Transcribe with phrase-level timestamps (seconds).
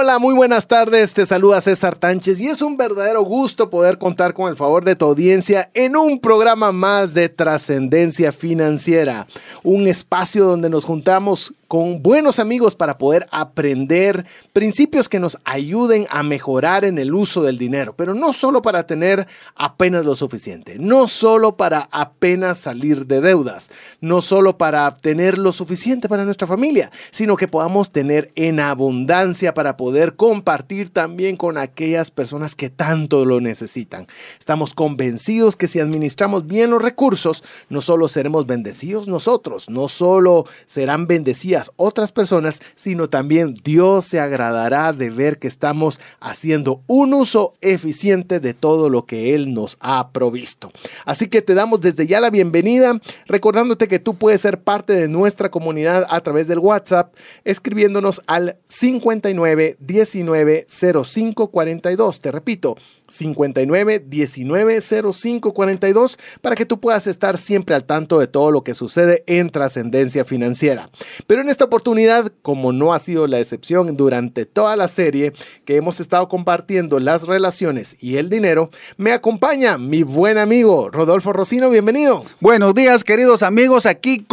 [0.00, 1.12] Hola, muy buenas tardes.
[1.12, 4.94] Te saluda César Tánchez y es un verdadero gusto poder contar con el favor de
[4.94, 9.26] tu audiencia en un programa más de trascendencia financiera.
[9.64, 16.06] Un espacio donde nos juntamos con buenos amigos para poder aprender principios que nos ayuden
[16.08, 20.76] a mejorar en el uso del dinero, pero no solo para tener apenas lo suficiente,
[20.78, 26.46] no solo para apenas salir de deudas, no solo para tener lo suficiente para nuestra
[26.46, 32.70] familia, sino que podamos tener en abundancia para poder compartir también con aquellas personas que
[32.70, 34.06] tanto lo necesitan.
[34.38, 40.46] Estamos convencidos que si administramos bien los recursos, no solo seremos bendecidos nosotros, no solo
[40.64, 47.14] serán bendecidas otras personas, sino también Dios se agradará de ver que estamos haciendo un
[47.14, 50.70] uso eficiente de todo lo que Él nos ha provisto.
[51.04, 55.08] Así que te damos desde ya la bienvenida, recordándote que tú puedes ser parte de
[55.08, 62.20] nuestra comunidad a través del WhatsApp, escribiéndonos al 59 19 05 42.
[62.20, 62.76] Te repito,
[63.08, 68.62] 59 19 05 42 para que tú puedas estar siempre al tanto de todo lo
[68.62, 70.88] que sucede en trascendencia financiera.
[71.26, 75.32] Pero en esta oportunidad, como no ha sido la excepción durante toda la serie
[75.64, 81.32] que hemos estado compartiendo las relaciones y el dinero, me acompaña mi buen amigo Rodolfo
[81.32, 81.70] Rocino.
[81.70, 82.24] Bienvenido.
[82.40, 84.24] Buenos días, queridos amigos, aquí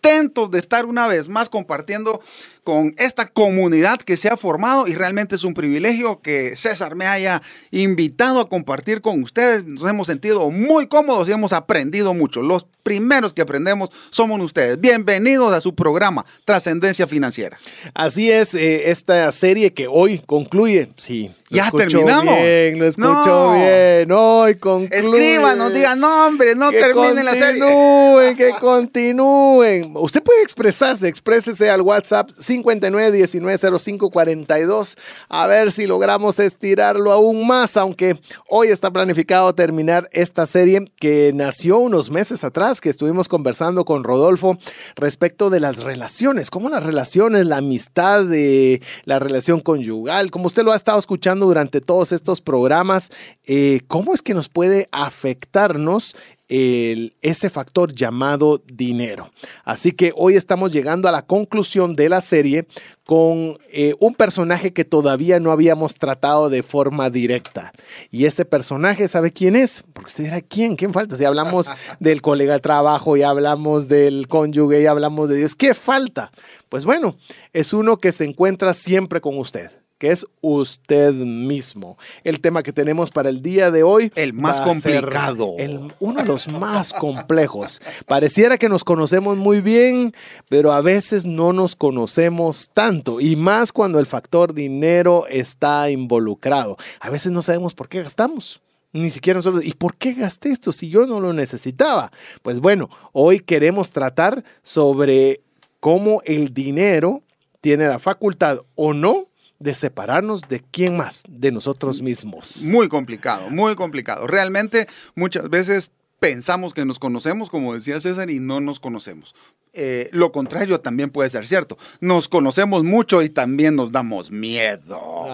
[0.00, 2.20] contentos de estar una vez más compartiendo
[2.64, 7.06] con esta comunidad que se ha formado y realmente es un privilegio que César me
[7.06, 9.64] haya invitado a compartir con ustedes.
[9.64, 12.42] Nos hemos sentido muy cómodos y hemos aprendido mucho.
[12.42, 14.80] Los primeros que aprendemos somos ustedes.
[14.80, 17.58] Bienvenidos a su programa Trascendencia Financiera.
[17.94, 20.90] Así es, eh, esta serie que hoy concluye.
[20.96, 22.36] Sí, ya terminamos.
[22.36, 24.10] Bien, lo escucho bien.
[24.12, 24.96] Hoy concluye.
[24.96, 27.60] Escríbanos, digan, no, hombre, no terminen la serie.
[27.60, 29.92] Continúen, que continúen.
[29.96, 34.96] Usted puede expresarse, exprésese al WhatsApp 59190542.
[35.28, 38.16] A ver si logramos estirarlo aún más, aunque
[38.48, 44.04] hoy está planificado terminar esta serie que nació unos meses atrás, que estuvimos conversando con
[44.04, 44.58] Rodolfo
[44.96, 50.62] respecto de las relaciones, cómo las relaciones, la amistad, de la relación conyugal, como usted
[50.62, 53.10] lo ha estado escuchando durante todos estos programas,
[53.46, 56.14] eh, cómo es que nos puede afectarnos
[56.50, 59.30] ese factor llamado dinero.
[59.64, 62.66] Así que hoy estamos llegando a la conclusión de la serie
[63.06, 67.72] con eh, un personaje que todavía no habíamos tratado de forma directa.
[68.10, 69.84] Y ese personaje, ¿sabe quién es?
[69.92, 70.74] Porque usted dirá, ¿quién?
[70.74, 71.16] ¿Quién falta?
[71.16, 71.68] Si hablamos
[72.00, 76.32] del colega de trabajo, y hablamos del cónyuge, y hablamos de Dios, ¿qué falta?
[76.68, 77.16] Pues bueno,
[77.52, 81.98] es uno que se encuentra siempre con usted que es usted mismo.
[82.24, 84.10] El tema que tenemos para el día de hoy.
[84.16, 85.56] El más complicado.
[86.00, 87.82] uno de los más complejos.
[88.06, 90.14] Pareciera que nos conocemos muy bien,
[90.48, 93.20] pero a veces no nos conocemos tanto.
[93.20, 96.78] Y más cuando el factor dinero está involucrado.
[96.98, 98.62] A veces no sabemos por qué gastamos.
[98.94, 102.10] Ni siquiera nosotros, ¿y por qué gasté esto si yo no lo necesitaba?
[102.42, 105.42] Pues bueno, hoy queremos tratar sobre
[105.78, 107.22] cómo el dinero
[107.60, 109.29] tiene la facultad o no
[109.60, 112.62] de separarnos de quién más, de nosotros mismos.
[112.62, 114.26] Muy complicado, muy complicado.
[114.26, 119.34] Realmente muchas veces pensamos que nos conocemos, como decía César, y no nos conocemos.
[119.72, 121.78] Eh, lo contrario también puede ser cierto.
[122.00, 125.24] Nos conocemos mucho y también nos damos miedo.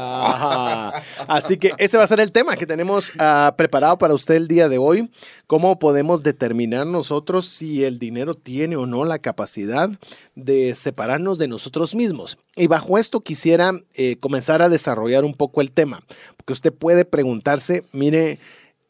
[1.27, 4.47] Así que ese va a ser el tema que tenemos ah, preparado para usted el
[4.47, 5.11] día de hoy.
[5.47, 9.91] ¿Cómo podemos determinar nosotros si el dinero tiene o no la capacidad
[10.35, 12.39] de separarnos de nosotros mismos?
[12.57, 16.03] Y bajo esto quisiera eh, comenzar a desarrollar un poco el tema,
[16.37, 18.39] porque usted puede preguntarse, mire,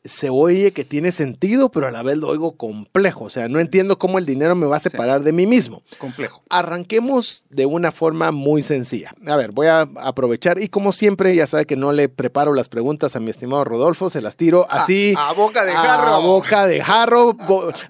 [0.08, 3.24] se oye que tiene sentido, pero a la vez lo oigo complejo.
[3.24, 5.82] O sea, no entiendo cómo el dinero me va a separar de mí mismo.
[5.98, 6.42] Complejo.
[6.48, 9.12] Arranquemos de una forma muy sencilla.
[9.26, 12.68] A ver, voy a aprovechar y como siempre, ya sabe que no le preparo las
[12.68, 15.14] preguntas a mi estimado Rodolfo, se las tiro así.
[15.16, 16.14] A, boca de jarro.
[16.14, 17.36] A boca de jarro,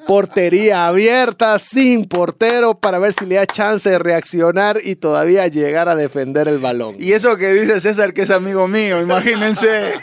[0.07, 5.89] portería abierta, sin portero, para ver si le da chance de reaccionar y todavía llegar
[5.89, 6.97] a defender el balón.
[6.99, 9.95] Y eso que dice César, que es amigo mío, imagínense.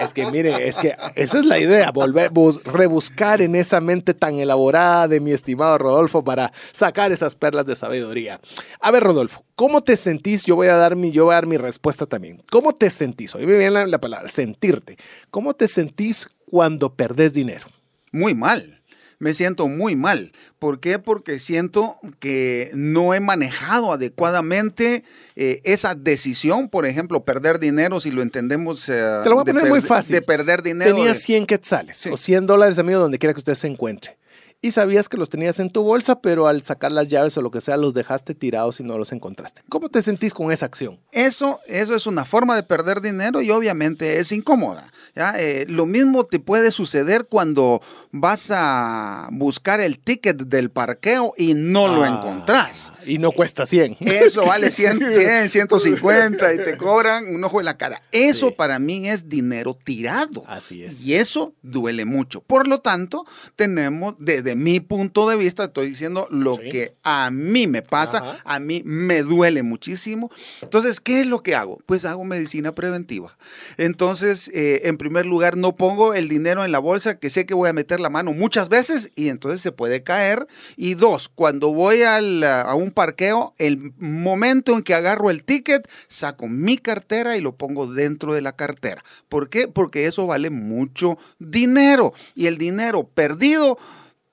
[0.00, 4.14] es que mire, es que esa es la idea, volver, bus- rebuscar en esa mente
[4.14, 8.40] tan elaborada de mi estimado Rodolfo para sacar esas perlas de sabiduría.
[8.80, 10.44] A ver, Rodolfo, ¿cómo te sentís?
[10.44, 12.42] Yo voy a dar mi, yo voy a dar mi respuesta también.
[12.50, 13.34] ¿Cómo te sentís?
[13.34, 14.96] Hoy me viene la, la palabra, sentirte.
[15.30, 17.66] ¿Cómo te sentís cuando perdés dinero?
[18.12, 18.79] Muy mal.
[19.20, 20.32] Me siento muy mal.
[20.58, 20.98] ¿Por qué?
[20.98, 25.04] Porque siento que no he manejado adecuadamente
[25.36, 28.88] eh, esa decisión, por ejemplo, perder dinero, si lo entendemos.
[28.88, 30.14] eh, Te lo voy a poner muy fácil.
[30.16, 30.96] De perder dinero.
[30.96, 32.08] Tenías de- 100 quetzales Sí.
[32.10, 34.16] o 100 dólares, amigo, donde quiera que usted se encuentre.
[34.62, 37.50] Y sabías que los tenías en tu bolsa, pero al sacar las llaves o lo
[37.50, 39.62] que sea, los dejaste tirados y no los encontraste.
[39.70, 41.00] ¿Cómo te sentís con esa acción?
[41.12, 44.92] Eso, eso es una forma de perder dinero y obviamente es incómoda.
[45.16, 45.32] ¿ya?
[45.38, 47.80] Eh, lo mismo te puede suceder cuando
[48.12, 52.92] vas a buscar el ticket del parqueo y no lo Ah, encontrás.
[53.06, 53.96] Y no cuesta 100.
[54.00, 58.02] Eso vale 100, 100, 150 y te cobran un ojo en la cara.
[58.12, 58.54] Eso Sí.
[58.58, 60.44] para mí es dinero tirado.
[60.46, 61.02] Así es.
[61.02, 62.42] Y eso duele mucho.
[62.42, 63.24] Por lo tanto,
[63.56, 66.68] tenemos, desde mi punto de vista, estoy diciendo lo Sí.
[66.70, 68.38] que a mí me pasa, Ajá.
[68.44, 70.30] a mí me duele muchísimo.
[70.62, 71.78] Entonces, ¿qué es lo que hago?
[71.86, 73.36] Pues hago medicina preventiva.
[73.76, 77.54] Entonces, eh, en primer lugar, no pongo el dinero en la bolsa que sé que
[77.54, 80.46] voy a meter la mano muchas veces y entonces se puede caer.
[80.76, 85.88] Y dos, cuando voy al, a un parqueo, el momento en que agarro el ticket,
[86.08, 89.02] saco mi cartera y lo pongo dentro de la cartera.
[89.28, 89.68] ¿Por qué?
[89.68, 92.12] Porque eso vale mucho dinero.
[92.34, 93.78] Y el dinero perdido,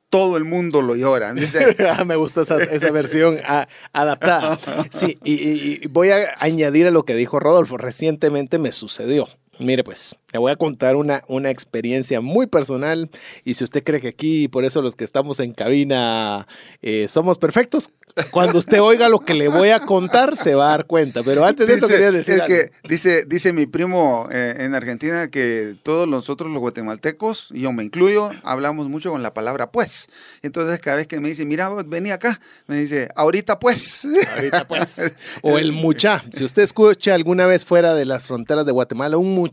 [0.10, 1.34] todo el mundo lo llora.
[1.36, 4.58] Dice, Ah, Me gusta esa, esa versión ah, adaptada.
[4.92, 7.78] Sí, y, y- y voy a añadir a lo que dijo Rodolfo.
[7.78, 9.28] Recientemente me sucedió.
[9.60, 13.10] Mire, pues, le voy a contar una, una experiencia muy personal.
[13.44, 16.48] Y si usted cree que aquí, por eso los que estamos en cabina,
[16.82, 17.90] eh, somos perfectos,
[18.32, 21.22] cuando usted oiga lo que le voy a contar, se va a dar cuenta.
[21.24, 22.56] Pero antes de eso, quería decir es algo.
[22.56, 27.72] que dice, dice mi primo eh, en Argentina que todos nosotros los guatemaltecos, y yo
[27.74, 30.08] me incluyo, hablamos mucho con la palabra pues.
[30.42, 34.06] Entonces cada vez que me dice, mira, vení acá, me dice, ahorita pues.
[34.36, 35.14] Ahorita pues.
[35.44, 36.24] O el mucha.
[36.32, 39.47] Si usted escucha alguna vez fuera de las fronteras de Guatemala un mucha,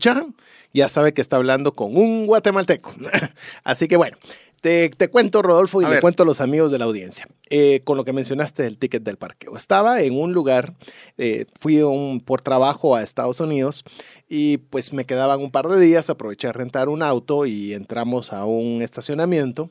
[0.73, 2.93] ya sabe que está hablando con un guatemalteco.
[3.63, 4.17] Así que bueno,
[4.61, 6.01] te, te cuento, Rodolfo, y A le ver.
[6.01, 7.27] cuento a los amigos de la audiencia.
[7.49, 9.55] Eh, con lo que mencionaste del ticket del parqueo.
[9.55, 10.73] Estaba en un lugar,
[11.19, 13.83] eh, fui un- por trabajo a Estados Unidos
[14.27, 18.33] y pues me quedaban un par de días, aproveché a rentar un auto y entramos
[18.33, 19.69] a un estacionamiento.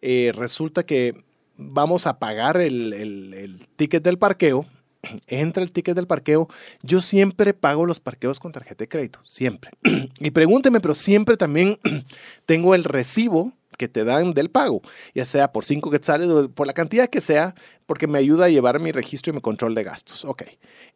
[0.00, 1.14] Eh, resulta que
[1.58, 4.64] vamos a pagar el, el- el ticket del parqueo.
[5.26, 6.48] Entra el ticket del parqueo.
[6.82, 9.70] Yo siempre pago los parqueos con tarjeta de crédito, siempre.
[10.20, 11.78] y pregúnteme, pero siempre también
[12.46, 14.82] tengo el recibo que te dan del pago,
[15.14, 17.54] ya sea por cinco quetzales o por la cantidad que sea,
[17.86, 20.24] porque me ayuda a llevar mi registro y mi control de gastos.
[20.24, 20.44] Ok.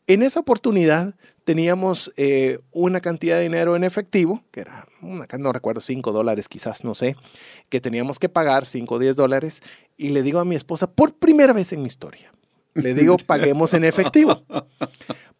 [0.06, 5.52] En esa oportunidad teníamos eh, una cantidad de dinero en efectivo, que era, una, no
[5.52, 7.17] recuerdo, 5 dólares quizás, no sé,
[7.69, 9.62] que teníamos que pagar 5 o 10 dólares,
[9.97, 12.31] y le digo a mi esposa, por primera vez en mi historia,
[12.76, 14.43] le digo, paguemos en efectivo.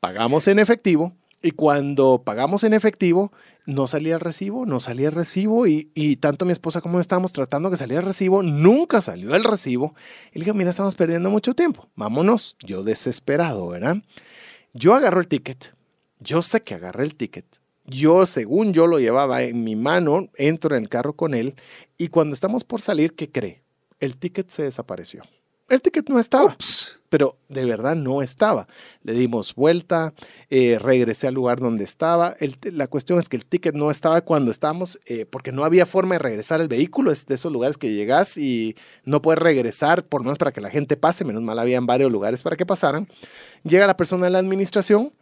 [0.01, 3.33] Pagamos en efectivo, y cuando pagamos en efectivo,
[3.67, 7.33] no salía el recibo, no salía el recibo, y, tanto mi esposa como yo estábamos
[7.33, 9.95] tratando que saliera el recibo, nunca salió el recibo.
[10.33, 12.57] Y le digo, mira, estamos perdiendo mucho tiempo, vámonos.
[12.65, 13.99] Yo desesperado, ¿verdad?
[14.73, 15.75] Yo agarro el ticket,
[16.21, 17.47] yo sé que agarré el ticket.
[17.85, 21.55] Yo, según yo lo llevaba en mi mano, entro en el carro con él
[21.97, 23.63] y cuando estamos por salir, ¿qué cree?
[24.01, 25.23] El ticket se desapareció.
[25.69, 27.01] El ticket no estaba, Ups.
[27.09, 28.69] pero de verdad no estaba.
[29.03, 30.15] Le dimos vuelta,
[30.49, 32.37] eh, regresé al lugar donde estaba.
[32.39, 35.85] El la cuestión es que el ticket no estaba cuando estábamos, eh, porque no había
[35.85, 37.11] forma de regresar el vehículo.
[37.11, 40.71] Es de esos lugares que llegas y no puedes regresar, por menos para que la
[40.71, 41.25] gente pase.
[41.25, 43.09] Menos mal habían varios lugares para que pasaran.
[43.65, 45.13] Llega la persona de la administración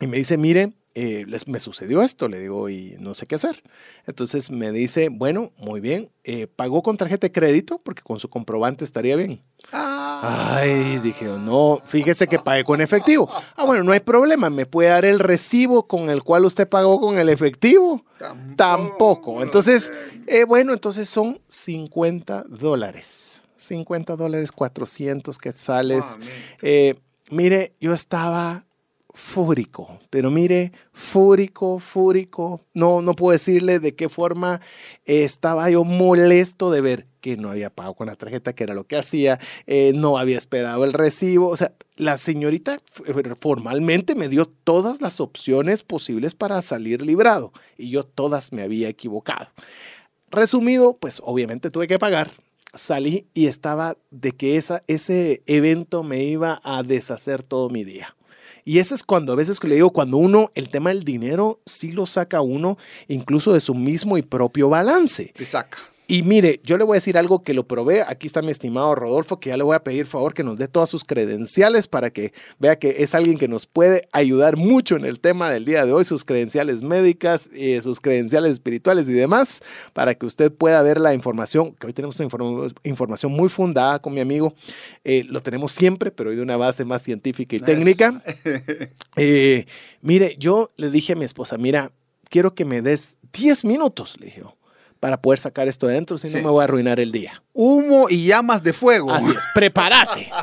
[0.00, 3.34] y me dice, mire, eh, les- me sucedió esto, le digo, y no sé qué
[3.36, 3.62] hacer.
[4.06, 8.28] Entonces me dice, bueno, muy bien, eh, pagó con tarjeta de crédito porque con su
[8.28, 9.42] comprobante estaría bien.
[10.20, 13.28] Ay, dije, no, fíjese que pagué con efectivo.
[13.56, 17.00] Ah, bueno, no hay problema, me puede dar el recibo con el cual usted pagó
[17.00, 18.04] con el efectivo.
[18.56, 19.42] Tampoco.
[19.42, 19.92] Entonces,
[20.26, 23.42] eh, bueno, entonces son 50 dólares.
[23.56, 26.18] 50 dólares, 400 quetzales.
[27.30, 28.64] Mire, yo estaba
[29.18, 32.64] fúrico, pero mire, fúrico, fúrico.
[32.72, 34.60] No, no puedo decirle de qué forma
[35.06, 38.74] eh, estaba yo molesto de ver que no había pago con la tarjeta, que era
[38.74, 41.48] lo que hacía, eh, no había esperado el recibo.
[41.48, 47.52] O sea, la señorita f- formalmente me dio todas las opciones posibles para salir librado
[47.76, 49.48] y yo todas me había equivocado.
[50.30, 52.30] Resumido, pues obviamente tuve que pagar.
[52.72, 58.14] Salí y estaba de que ese evento me iba a deshacer todo mi día.
[58.68, 61.90] Y ese es cuando a veces le digo, cuando uno, el tema del dinero sí
[61.90, 65.32] lo saca uno incluso de su mismo y propio balance.
[65.34, 65.78] Te saca.
[66.10, 68.00] Y mire, yo le voy a decir algo que lo probé.
[68.00, 70.66] Aquí está mi estimado Rodolfo, que ya le voy a pedir favor que nos dé
[70.66, 75.04] todas sus credenciales para que vea que es alguien que nos puede ayudar mucho en
[75.04, 79.60] el tema del día de hoy, sus credenciales médicas, eh, sus credenciales espirituales y demás,
[79.92, 84.14] para que usted pueda ver la información, que hoy tenemos inform- información muy fundada con
[84.14, 84.54] mi amigo.
[85.04, 88.22] Eh, lo tenemos siempre, pero hoy de una base más científica y técnica.
[89.16, 89.66] Eh,
[90.00, 91.92] mire, yo le dije a mi esposa, mira,
[92.30, 94.42] quiero que me des 10 minutos, le dije,
[95.00, 96.36] para poder sacar esto de adentro, si Sí.
[96.36, 97.42] no me voy a arruinar el día.
[97.52, 99.12] Humo y llamas de fuego.
[99.12, 100.28] Así es, prepárate.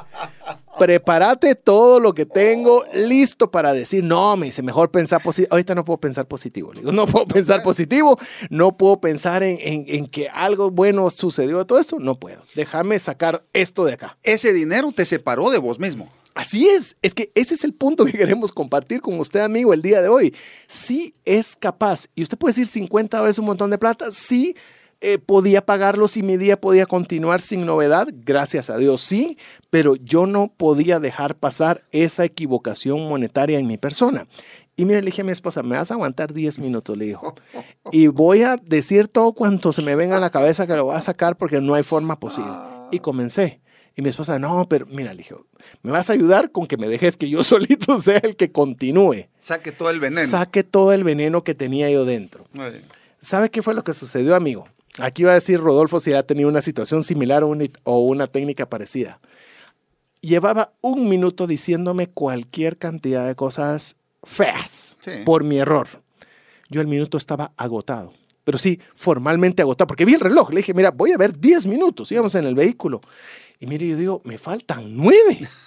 [0.77, 5.47] Prepárate todo lo que tengo listo para decir, no, me dice, mejor pensar positivo.
[5.51, 6.73] Ahorita no puedo pensar positivo.
[6.73, 8.19] Le digo, no puedo pensar positivo,
[8.49, 11.97] no puedo pensar en, en- en que algo bueno sucedió de todo esto.
[11.99, 12.41] No puedo.
[12.55, 14.17] Déjame sacar esto de acá.
[14.23, 16.09] Ese dinero te separó de vos mismo.
[16.35, 19.81] Así es, es que ese es el punto que queremos compartir con usted, amigo, el
[19.81, 20.35] día de hoy.
[20.67, 24.53] Sí es capaz, y usted puede decir 50 dólares un montón de plata, sí
[24.99, 29.37] eh, podía pagarlo si mi día podía continuar sin novedad, gracias a Dios, sí,
[29.69, 34.27] pero yo no podía dejar pasar esa equivocación monetaria en mi persona.
[34.75, 37.33] Y mire, le dije a mi esposa, me vas a aguantar 10 minutos, le dijo.
[37.93, 40.95] Y voy a decir todo cuanto se me venga a la cabeza que lo voy
[40.95, 42.51] a sacar porque no hay forma posible.
[42.91, 43.61] Y comencé.
[43.97, 45.35] Y mi esposa, no, pero mira, le dije,
[45.81, 49.27] me vas a ayudar con que me dejes que yo solito sea el que continúe.
[49.39, 50.27] Saque todo el veneno.
[50.27, 52.45] Saque todo el veneno que tenía yo dentro.
[53.19, 54.67] ¿Sabe qué fue lo que sucedió, amigo?
[54.99, 58.27] Aquí va a decir Rodolfo si ha tenido una situación similar o una, o una
[58.27, 59.19] técnica parecida.
[60.21, 65.11] Llevaba un minuto diciéndome cualquier cantidad de cosas feas Sí.
[65.25, 65.87] por mi error.
[66.69, 68.13] Yo el minuto estaba agotado.
[68.43, 70.49] Pero sí, formalmente agotado, porque vi el reloj.
[70.51, 72.11] Le dije, mira, voy a ver 10 minutos.
[72.11, 73.01] Íbamos en el vehículo.
[73.59, 75.47] Y mire, yo digo, me faltan nueve.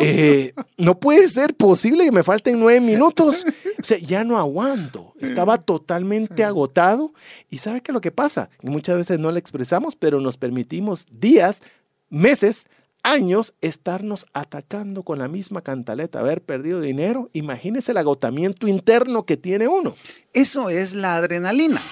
[0.00, 3.44] Eh, no puede ser posible que me falten nueve minutos.
[3.80, 5.12] O sea, ya no aguanto.
[5.20, 7.12] Estaba totalmente agotado.
[7.48, 8.50] Y ¿sabe qué es lo que pasa?
[8.62, 11.62] Y muchas veces no le expresamos, pero nos permitimos días,
[12.08, 12.66] meses,
[13.04, 17.30] años estarnos atacando con la misma cantaleta, haber perdido dinero.
[17.32, 19.94] Imagínese el agotamiento interno que tiene uno.
[20.32, 21.82] Eso es la adrenalina.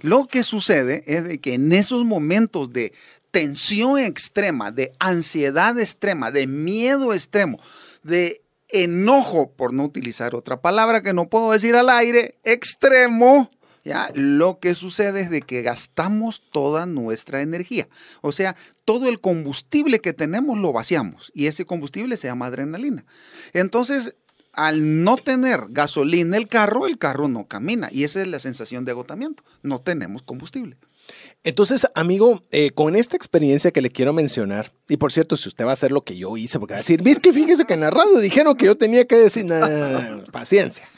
[0.00, 2.92] Lo que sucede es de que en esos momentos de
[3.36, 7.58] tensión extrema, de ansiedad extrema, de miedo extremo,
[8.02, 8.40] de
[8.70, 13.50] enojo, por no utilizar otra palabra que no puedo decir al aire, extremo,
[13.84, 14.10] ¿ya?
[14.14, 17.88] Lo que sucede es de que gastamos toda nuestra energía.
[18.22, 23.04] O sea, todo el combustible que tenemos lo vaciamos y ese combustible se llama adrenalina.
[23.52, 24.16] Entonces,
[24.54, 28.86] al no tener gasolina el carro, el carro no camina y esa es la sensación
[28.86, 29.44] de agotamiento.
[29.62, 30.78] No tenemos combustible.
[31.44, 35.64] Entonces, amigo, eh, con esta experiencia que le quiero mencionar, y por cierto, si usted
[35.64, 37.74] va a hacer lo que yo hice, porque va a decir, ¿viste que fíjese que
[37.74, 40.88] en radio dijeron que yo tenía que decir, "Nah, paciencia,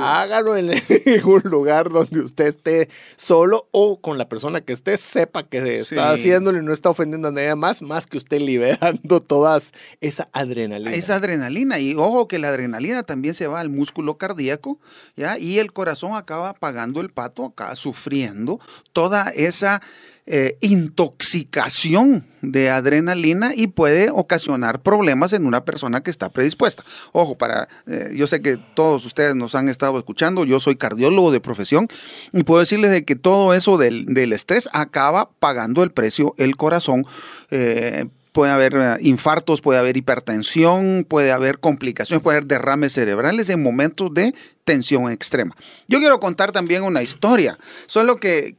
[0.00, 0.70] hágalo en,
[1.24, 5.84] un lugar donde usted esté solo o con la persona que esté, sepa que está
[5.84, 5.96] Sí.
[5.98, 10.92] haciéndolo y no está ofendiendo a nadie más, más que usted liberando todas esa adrenalina.
[10.92, 14.78] Esa adrenalina y ojo que la adrenalina también se va al músculo cardíaco,
[15.16, 15.38] ¿ya?
[15.38, 18.60] Y el corazón acaba pagando el pato, acá sufriendo
[18.92, 19.82] toda esa
[20.26, 26.82] eh, intoxicación de adrenalina y puede ocasionar problemas en una persona que está predispuesta.
[27.12, 31.30] Ojo, para, eh, yo sé que todos ustedes nos han estado escuchando, yo soy cardiólogo
[31.30, 31.88] de profesión
[32.32, 36.56] y puedo decirles de que todo eso del, del estrés acaba pagando el precio el
[36.56, 37.04] corazón.
[37.50, 43.62] eh, puede haber infartos, puede haber hipertensión, puede haber complicaciones, puede haber derrames cerebrales en
[43.62, 45.54] momentos de tensión extrema.
[45.86, 48.56] Yo quiero contar también una historia, solo que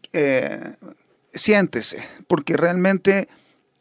[1.36, 3.28] siéntese, porque realmente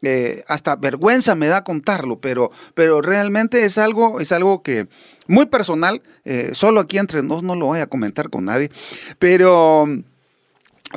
[0.01, 4.87] eh, hasta vergüenza me da contarlo, pero, pero realmente es algo, es algo que
[5.27, 8.69] muy personal, eh, solo aquí entre nos no lo voy a comentar con nadie,
[9.17, 10.03] pero mm,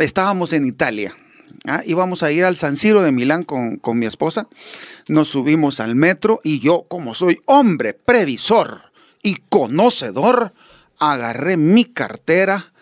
[0.00, 1.16] estábamos en Italia.
[1.66, 1.82] ¿ah?
[1.86, 4.48] Íbamos a ir al San Siro de Milán con, con mi esposa.
[5.06, 8.82] Nos subimos al metro y yo, como soy hombre previsor
[9.22, 10.52] y conocedor,
[10.98, 12.72] agarré mi cartera,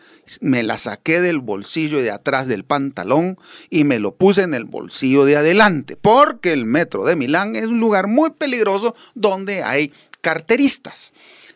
[0.41, 3.39] me la saqué del bolsillo de atrás del pantalón
[3.71, 7.67] y me lo puse en el bolsillo de adelante, porque el metro de Milán es
[7.67, 11.13] un lugar muy peligroso donde hay carteristas.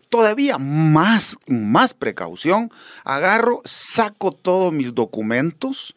[0.09, 2.71] Todavía más, más precaución,
[3.05, 5.95] agarro, saco todos mis documentos,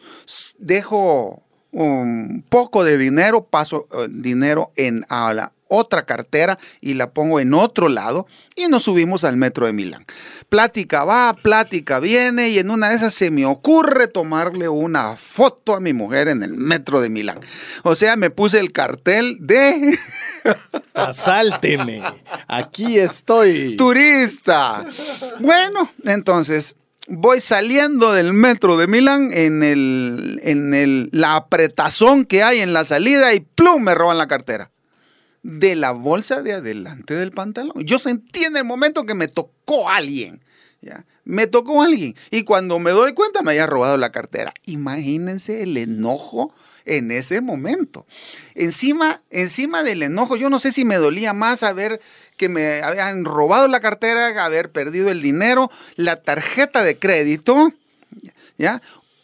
[0.60, 7.12] dejo un poco de dinero, paso eh, dinero en a la otra cartera y la
[7.12, 10.06] pongo en otro lado y nos subimos al metro de Milán.
[10.50, 15.74] Plática va, plática viene y en una de esas se me ocurre tomarle una foto
[15.74, 17.40] a mi mujer en el metro de Milán.
[17.84, 19.98] O sea, me puse el cartel de...
[20.94, 22.02] Asálteme,
[22.48, 23.76] aquí estoy.
[23.78, 24.86] Turista.
[25.40, 26.76] Bueno, entonces
[27.08, 32.74] voy saliendo del metro de Milán en, el, en el, la apretazón que hay en
[32.74, 34.72] la salida y plum, me roban la cartera.
[35.44, 37.84] De la bolsa de adelante del pantalón.
[37.84, 40.42] Yo sentí en el momento que me tocó alguien.
[40.82, 41.06] ¿ya?
[41.26, 42.16] Me tocó alguien.
[42.32, 44.54] Y cuando me doy cuenta me había robado la cartera.
[44.66, 46.52] Imagínense el enojo
[46.86, 48.06] en ese momento.
[48.56, 52.02] Encima, encima del enojo, yo no sé si me dolía más haber
[52.38, 57.74] que me habían robado la cartera, haber perdido el dinero, la tarjeta de crédito,
[58.58, 58.82] ¿ya?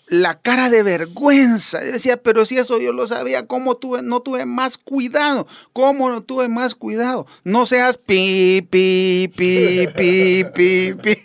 [0.10, 1.80] La cara de vergüenza.
[1.80, 5.48] decía, pero si eso yo lo sabía, ¿cómo tuve, no tuve más cuidado?
[5.72, 7.26] ¿Cómo no tuve más cuidado?
[7.44, 11.12] No seas pi, pi, pi, pi, pi, pi.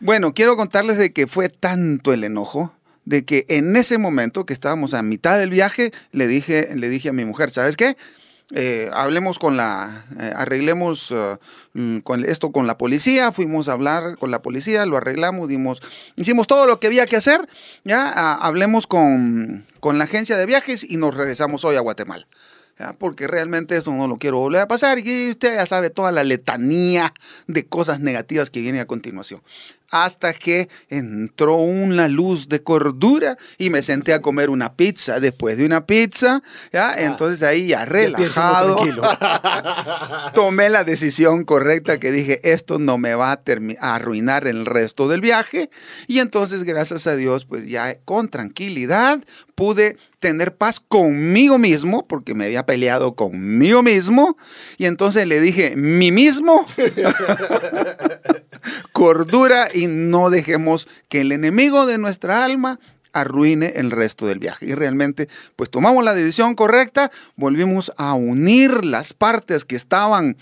[0.00, 2.72] bueno, quiero contarles de que fue tanto el enojo
[3.04, 7.08] de que en ese momento que estábamos a mitad del viaje, le dije, le dije
[7.08, 7.96] a mi mujer, ¿sabes qué?
[8.54, 11.38] Eh, hablemos con la, eh, arreglemos uh,
[11.72, 15.80] mm, con esto con la policía, fuimos a hablar con la policía, lo arreglamos, dimos,
[16.16, 17.48] hicimos todo lo que había que hacer,
[17.84, 22.26] ya ah, hablemos con, con la agencia de viajes y nos regresamos hoy a Guatemala.
[22.98, 26.24] porque realmente eso no lo quiero volver a pasar y usted ya sabe toda la
[26.24, 27.14] letanía
[27.46, 29.40] de cosas negativas que viene a continuación
[29.92, 35.20] hasta que entró una luz de cordura y me senté a comer una pizza.
[35.20, 36.90] Después de una pizza, ¿ya?
[36.90, 38.76] Ah, entonces ahí ya relajado,
[40.34, 43.42] tomé la decisión correcta que dije, esto no me va a,
[43.80, 45.68] a arruinar el resto del viaje.
[46.06, 49.20] Y entonces, gracias a Dios, pues ya con tranquilidad
[49.54, 54.36] pude tener paz conmigo mismo, porque me había peleado conmigo mismo.
[54.78, 56.64] Y entonces le dije, mi mismo,
[58.92, 62.78] cordura y no dejemos que el enemigo de nuestra alma
[63.12, 64.66] arruine el resto del viaje.
[64.66, 70.36] Y realmente, pues tomamos la decisión correcta, volvimos a unir las partes que estaban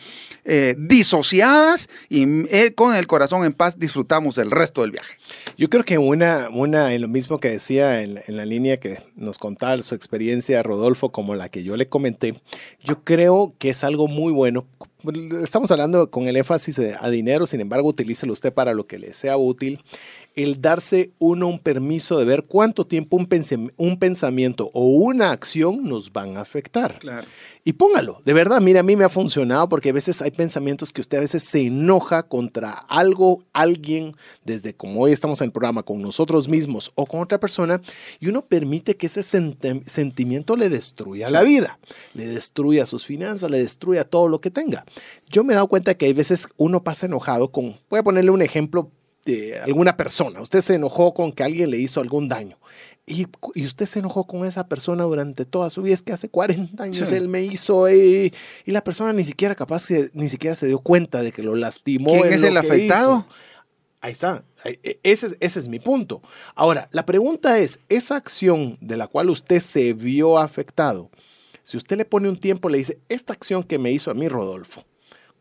[0.45, 5.17] eh, disociadas y eh, con el corazón en paz disfrutamos el resto del viaje.
[5.57, 9.03] Yo creo que una, una en lo mismo que decía en, en la línea que
[9.17, 12.41] nos contaba su experiencia Rodolfo, como la que yo le comenté,
[12.83, 14.67] yo creo que es algo muy bueno
[15.43, 19.15] estamos hablando con el énfasis a dinero, sin embargo, utilícelo usted para lo que le
[19.15, 19.81] sea útil
[20.43, 23.29] el darse uno un permiso de ver cuánto tiempo un,
[23.77, 26.99] un pensamiento o una acción nos van a afectar.
[26.99, 27.27] Claro.
[27.63, 30.93] Y póngalo, de verdad, mira, a mí me ha funcionado porque a veces hay pensamientos
[30.93, 35.53] que usted a veces se enoja contra algo, alguien, desde como hoy estamos en el
[35.53, 37.83] programa, con nosotros mismos o con otra persona,
[38.19, 41.79] y uno permite que ese sentimiento le destruya la vida,
[42.15, 44.87] le destruya sus finanzas, le destruya todo lo que tenga.
[45.29, 48.31] Yo me he dado cuenta que hay veces uno pasa enojado con, voy a ponerle
[48.31, 48.91] un ejemplo
[49.63, 50.41] alguna persona.
[50.41, 52.59] Usted se enojó con que alguien le hizo algún daño.
[53.07, 55.95] Y, y, usted se enojó con esa persona durante toda su vida.
[55.95, 58.33] Es que hace 40 años él me hizo y,
[58.65, 62.13] y, la persona ni siquiera capaz, ni siquiera se dio cuenta de que lo lastimó.
[62.13, 63.27] ¿Quién es el afectado?
[64.01, 64.45] Ahí está.
[64.65, 66.23] E, ese, ese es mi punto.
[66.55, 71.11] Ahora, la pregunta es, esa acción de la cual usted se vio afectado,
[71.63, 74.29] si usted le pone un tiempo, le dice, esta acción que me hizo a mí,
[74.29, 74.85] Rodolfo,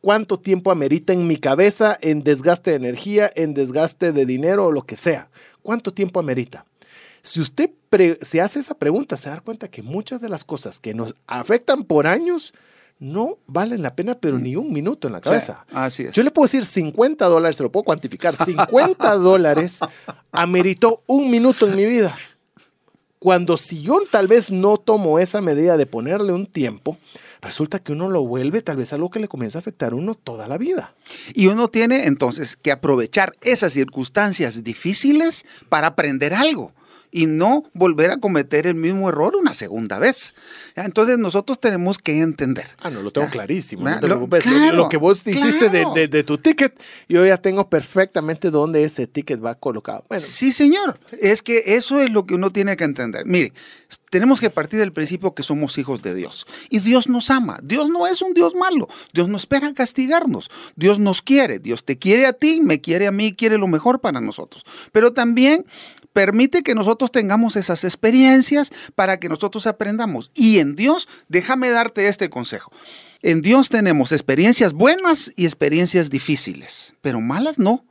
[0.01, 4.71] cuánto tiempo amerita en mi cabeza en desgaste de energía, en desgaste de dinero o
[4.71, 5.29] lo que sea.
[5.62, 6.65] ¿Cuánto tiempo amerita?
[7.21, 7.69] Si usted
[8.21, 11.83] se hace esa pregunta, se da cuenta que muchas de las cosas que nos afectan
[11.83, 12.53] por años
[12.99, 15.65] no valen la pena, pero ni un minuto en la cabeza.
[15.71, 16.12] así es.
[16.12, 18.35] Yo le puedo decir 50 dólares, se lo puedo cuantificar.
[18.45, 19.79] 50 dólares
[20.31, 22.15] ameritó un minuto en mi vida.
[23.17, 26.97] Cuando si yo tal vez no tomo esa medida de ponerle un tiempo,
[27.41, 30.15] resulta que uno lo vuelve tal vez algo que le comienza a afectar a uno
[30.15, 30.95] toda la vida.
[31.34, 36.73] Y uno tiene entonces que aprovechar esas circunstancias difíciles para aprender algo
[37.12, 40.36] y no volver a cometer el mismo error una segunda vez.
[40.76, 42.67] Entonces nosotros tenemos que entender.
[42.80, 43.84] Ah, no, lo tengo clarísimo.
[43.84, 44.45] No te preocupes.
[44.74, 49.56] Lo, que vos hiciste de, tu ticket, yo ya tengo perfectamente dónde ese ticket va
[49.56, 50.06] colocado.
[50.19, 51.00] Sí, señor.
[51.19, 53.26] Es que eso es lo que uno tiene que entender.
[53.26, 53.54] Mire,
[54.10, 56.48] tenemos que partir del principio que somos hijos de Dios.
[56.69, 57.60] Y Dios nos ama.
[57.63, 58.88] Dios no es un Dios malo.
[59.13, 60.50] Dios no espera castigarnos.
[60.76, 61.60] Dios nos quiere.
[61.60, 64.65] Dios te quiere a ti, me quiere a mí, quiere lo mejor para nosotros.
[64.91, 65.65] Pero también
[66.13, 70.32] permite que nosotros tengamos esas experiencias para que nosotros aprendamos.
[70.34, 72.72] Y en Dios, déjame darte este consejo.
[73.22, 77.86] En Dios tenemos experiencias buenas y experiencias difíciles, pero malas no.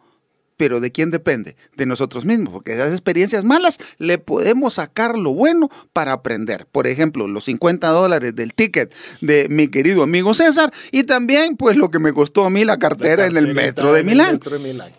[0.59, 1.57] Pero ¿de quién depende?
[1.77, 6.66] De nosotros mismos, porque de esas experiencias malas le podemos sacar lo bueno para aprender.
[6.66, 11.77] Por ejemplo, los 50 dólares del ticket de mi querido amigo César y también pues
[11.77, 14.40] lo que me costó a mí la cartera, en el metro de Milán.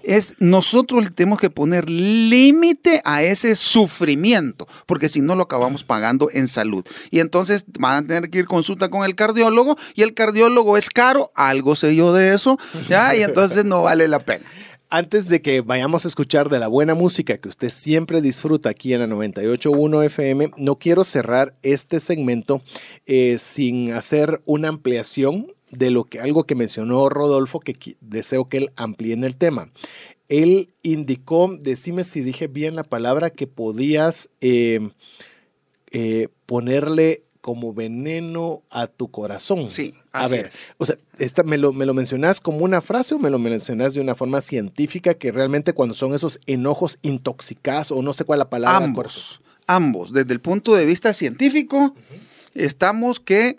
[0.02, 6.30] Es nosotros tenemos que poner límite a ese sufrimiento, porque si no lo acabamos pagando
[6.32, 6.86] en salud.
[7.12, 10.90] Y entonces van a tener que ir consulta con el cardiólogo y el cardiólogo es
[10.90, 13.14] caro, algo sé yo de eso, ¿ya?
[13.14, 14.46] Y entonces no vale la pena.
[14.92, 18.92] Antes de que vayamos a escuchar de la buena música que usted siempre disfruta aquí
[18.92, 22.64] en la 98.1 FM, no quiero cerrar este segmento
[23.06, 28.58] eh, sin hacer una ampliación de lo que algo que mencionó Rodolfo, que deseo que
[28.58, 29.70] él amplíe en el tema.
[30.28, 34.90] Él indicó, decime si dije bien la palabra, que podías eh,
[35.92, 39.72] eh, ponerle como veneno a tu corazón.
[39.72, 43.18] Sí, a ver, o sea, esta, me, lo, ¿me lo mencionas como una frase o
[43.18, 48.04] me lo mencionas de una forma científica que realmente cuando son esos enojos intoxicados o
[48.04, 48.86] no sé cuál es la palabra?
[48.86, 50.14] Ambos, ambos.
[50.14, 51.96] Desde el punto de vista científico,
[52.54, 53.58] estamos que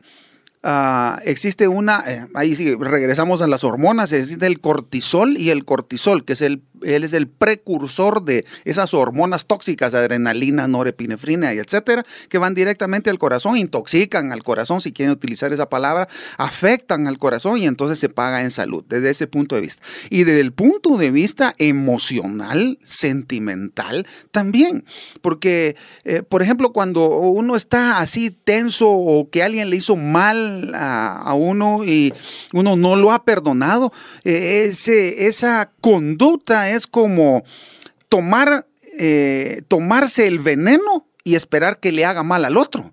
[0.63, 5.65] Ah, existe una, eh, ahí sí, regresamos a las hormonas, existe el cortisol y el
[5.65, 11.59] cortisol, que es el, él es el precursor de esas hormonas tóxicas, adrenalina, norepinefrina y
[11.59, 17.07] etcétera, que van directamente al corazón, intoxican al corazón, si quieren utilizar esa palabra, afectan
[17.07, 19.83] al corazón y entonces se paga en salud, desde ese punto de vista.
[20.11, 24.85] Y desde el punto de vista emocional, sentimental, también,
[25.23, 30.50] porque, eh, por ejemplo, cuando uno está así tenso o que alguien le hizo mal,
[30.75, 32.13] a, uno y
[32.53, 33.93] uno no lo ha perdonado,
[34.25, 37.45] eh, ese, esa conducta es como
[38.09, 38.67] tomar,
[38.99, 42.93] eh, tomarse el veneno y esperar que le haga mal al otro.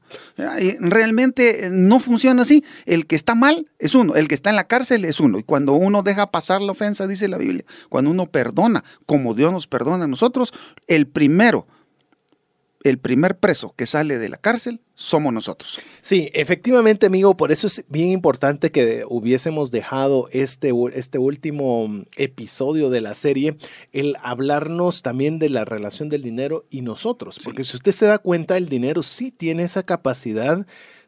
[0.79, 2.63] Realmente no funciona así.
[2.85, 5.39] El que está mal es uno, el que está en la cárcel es uno.
[5.39, 9.53] Y cuando uno deja pasar la ofensa, dice la Biblia, cuando uno perdona, como Dios
[9.53, 10.53] nos perdona a nosotros,
[10.87, 11.67] el primero
[12.83, 15.79] el primer preso que sale de la cárcel somos nosotros.
[16.01, 22.89] Sí, efectivamente, amigo, por eso es bien importante que hubiésemos dejado este, este último episodio
[22.89, 23.57] de la serie,
[23.93, 28.17] el hablarnos también de la relación del dinero y nosotros, porque si usted se da
[28.17, 30.65] cuenta, el dinero sí tiene esa capacidad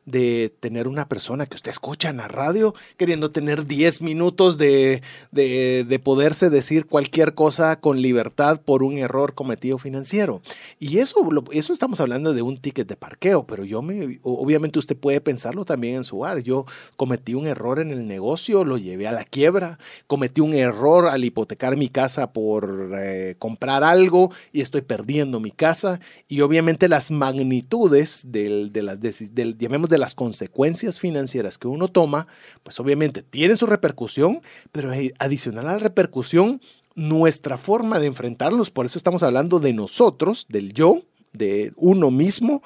[0.10, 5.02] de tener una persona que usted escucha en la radio queriendo tener 10 minutos de,
[5.32, 10.41] de, poderse decir cualquier cosa con libertad por un error cometido financiero.
[10.80, 14.98] Y eso, eso estamos hablando de un ticket de parqueo, pero yo me, obviamente usted
[14.98, 16.39] puede pensarlo también en su hogar.
[16.39, 16.65] Yo
[16.98, 21.24] cometí un error en el negocio, lo llevé a la quiebra, cometí un error al
[21.24, 26.00] hipotecar mi casa por eh, comprar algo y estoy perdiendo mi casa.
[26.28, 32.27] Y obviamente las magnitudes del, de las, del, de las consecuencias financieras que uno toma,
[32.63, 36.62] pues obviamente tienen su repercusión, pero adicional a la repercusión,
[36.95, 42.62] nuestra forma de enfrentarlos, por eso estamos hablando de nosotros, del yo, de uno mismo,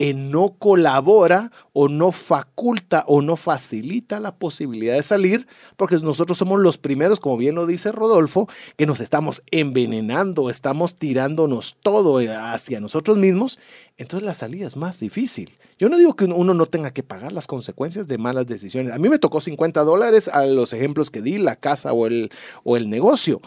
[0.00, 6.58] no colabora o no faculta o no facilita la posibilidad de salir, porque nosotros somos
[6.58, 12.80] los primeros, como bien lo dice Rodolfo, que nos estamos envenenando, estamos tirándonos todo hacia
[12.80, 13.58] nosotros mismos,
[13.98, 15.58] entonces la salida es más difícil.
[15.78, 18.94] Yo no digo que uno no tenga que pagar las consecuencias de malas decisiones.
[18.94, 22.30] A mí me tocó 50 dólares a los ejemplos que di, la casa o el,
[22.64, 23.42] o el negocio,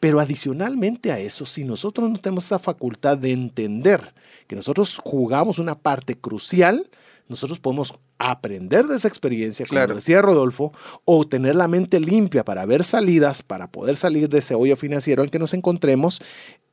[0.00, 4.14] pero adicionalmente a eso, si nosotros no tenemos esa facultad de entender,
[4.48, 6.90] que nosotros jugamos una parte crucial,
[7.28, 10.72] nosotros podemos aprender de esa experiencia, como decía Rodolfo,
[11.04, 15.22] o tener la mente limpia para ver salidas, para poder salir de ese hoyo financiero
[15.22, 16.20] en que nos encontremos.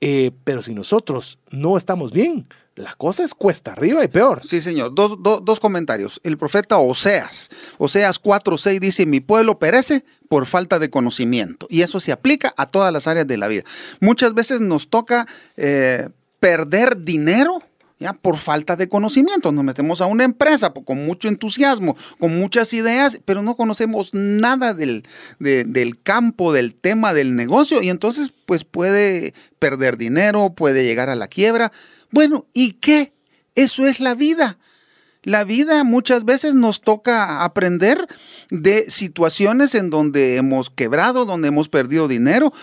[0.02, 4.42] Eh, pero si nosotros no estamos bien, la cosa es cuesta arriba y peor.
[4.44, 4.96] Sí, señor.
[4.96, 6.20] Dos, dos comentarios.
[6.24, 11.68] El profeta Oseas, Oseas 4.6 dice, mi pueblo perece por falta de conocimiento.
[11.70, 13.64] Y eso se aplica a todas las áreas de la vida.
[14.00, 15.28] Muchas veces nos toca...
[15.58, 16.10] Eh,
[16.46, 17.64] perder dinero
[17.98, 19.52] ya por falta de conocimiento.
[19.52, 24.76] Nos metemos a una empresa con mucho entusiasmo, con muchas ideas, pero no conocemos nada
[24.76, 25.08] del,
[25.40, 31.16] del campo, del tema, del negocio, y entonces pues puede perder dinero, puede llegar a
[31.16, 31.72] la quiebra.
[32.12, 33.12] Bueno, ¿y qué?
[33.56, 34.60] Eso es la vida.
[35.24, 38.08] La vida muchas veces nos toca aprender
[38.52, 42.54] de situaciones en donde hemos quebrado, donde hemos perdido dinero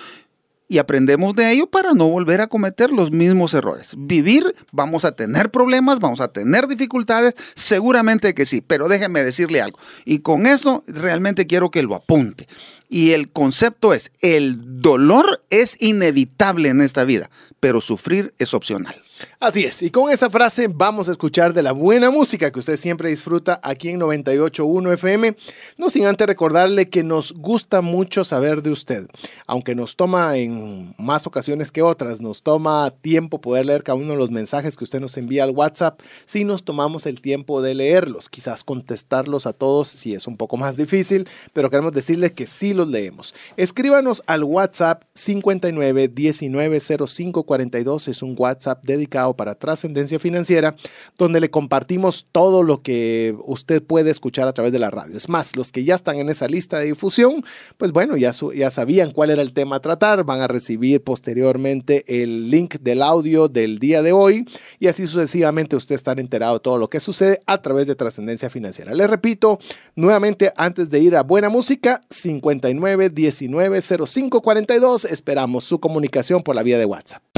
[0.72, 3.94] y aprendemos de ello para no volver a cometer los mismos errores.
[3.98, 9.60] Vivir, vamos a tener problemas, vamos a tener dificultades, seguramente que sí, pero déjeme decirle
[9.60, 9.78] algo.
[10.06, 12.48] Y con eso realmente quiero que lo apunte.
[12.88, 17.28] Y el concepto es, el dolor es inevitable en esta vida,
[17.60, 18.96] pero sufrir es opcional.
[19.42, 22.76] Así es, y con esa frase vamos a escuchar de la buena música que usted
[22.76, 25.36] siempre disfruta aquí en 98.1 FM,
[25.76, 29.08] no sin antes recordarle que nos gusta mucho saber de usted,
[29.48, 34.12] aunque nos toma en más ocasiones que otras, nos toma tiempo poder leer cada uno
[34.12, 37.74] de los mensajes que usted nos envía al WhatsApp, si nos tomamos el tiempo de
[37.74, 42.46] leerlos, quizás contestarlos a todos si es un poco más difícil, pero queremos decirle que
[42.46, 43.34] sí los leemos.
[43.56, 50.76] Escríbanos al WhatsApp 59 19 05 42, es un WhatsApp dedicado para trascendencia financiera,
[51.18, 55.16] donde le compartimos todo lo que usted puede escuchar a través de la radio.
[55.16, 57.44] Es más, los que ya están en esa lista de difusión,
[57.76, 62.22] pues bueno, ya, ya sabían cuál era el tema a tratar, van a recibir posteriormente
[62.22, 64.46] el link del audio del día de hoy
[64.78, 68.50] y así sucesivamente usted estará enterado de todo lo que sucede a través de trascendencia
[68.50, 68.94] financiera.
[68.94, 69.58] Le repito
[69.94, 76.56] nuevamente antes de ir a buena música, 59 19 05 42, esperamos su comunicación por
[76.56, 77.31] la vía de WhatsApp.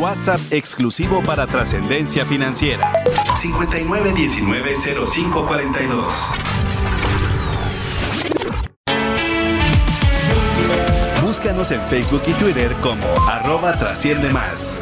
[0.00, 2.92] WhatsApp exclusivo para trascendencia financiera.
[3.36, 6.02] 59190542.
[11.22, 14.76] Búscanos en Facebook y Twitter como arroba trasciende más.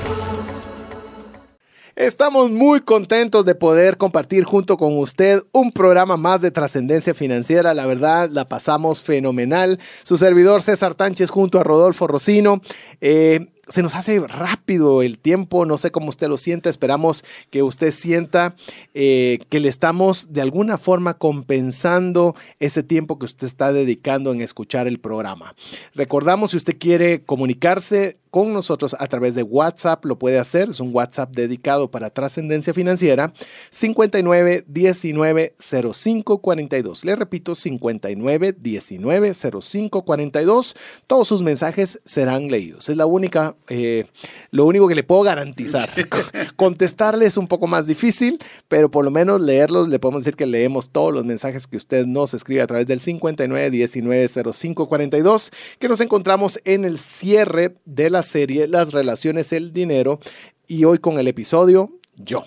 [1.96, 7.72] Estamos muy contentos de poder compartir junto con usted un programa más de trascendencia financiera.
[7.72, 9.78] La verdad, la pasamos fenomenal.
[10.02, 12.60] Su servidor César Tánchez junto a Rodolfo Rocino.
[13.00, 17.62] Eh, se nos hace rápido el tiempo, no sé cómo usted lo siente, esperamos que
[17.62, 18.54] usted sienta
[18.94, 24.40] eh, que le estamos de alguna forma compensando ese tiempo que usted está dedicando en
[24.40, 25.54] escuchar el programa.
[25.94, 30.80] Recordamos, si usted quiere comunicarse con nosotros a través de WhatsApp, lo puede hacer, es
[30.80, 33.32] un WhatsApp dedicado para trascendencia financiera,
[33.70, 37.04] 59 19 05 42.
[37.04, 40.76] Le repito, 59 19 05 42.
[41.06, 42.88] Todos sus mensajes serán leídos.
[42.88, 44.06] Es la única eh,
[44.50, 45.88] lo único que le puedo garantizar.
[46.56, 50.46] Contestarle es un poco más difícil, pero por lo menos leerlos, le podemos decir que
[50.46, 55.50] leemos todos los mensajes que usted nos escribe a través del 59 19 05 42,
[55.78, 60.20] que nos encontramos en el cierre de la serie Las relaciones, el dinero,
[60.66, 62.44] y hoy con el episodio Yo.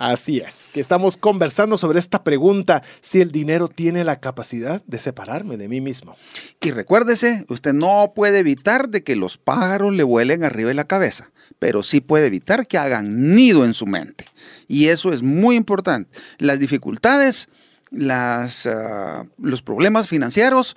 [0.00, 4.98] Así es, que estamos conversando sobre esta pregunta, si el dinero tiene la capacidad de
[4.98, 6.16] separarme de mí mismo.
[6.62, 10.86] Y recuérdese, usted no puede evitar de que los pájaros le vuelen arriba de la
[10.86, 14.24] cabeza, pero sí puede evitar que hagan nido en su mente.
[14.68, 16.10] Y eso es muy importante.
[16.38, 17.50] Las dificultades,
[17.90, 20.76] las, ah, los problemas financieros,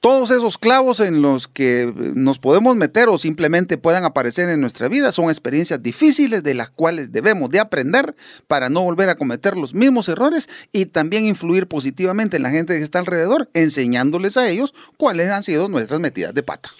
[0.00, 4.88] todos esos clavos en los que nos podemos meter o simplemente puedan aparecer en nuestra
[4.88, 8.14] vida son experiencias difíciles de las cuales debemos de aprender
[8.46, 12.78] para no volver a cometer los mismos errores y también influir positivamente en la gente
[12.78, 16.70] que está alrededor, enseñándoles a ellos cuáles han sido nuestras metidas de pata.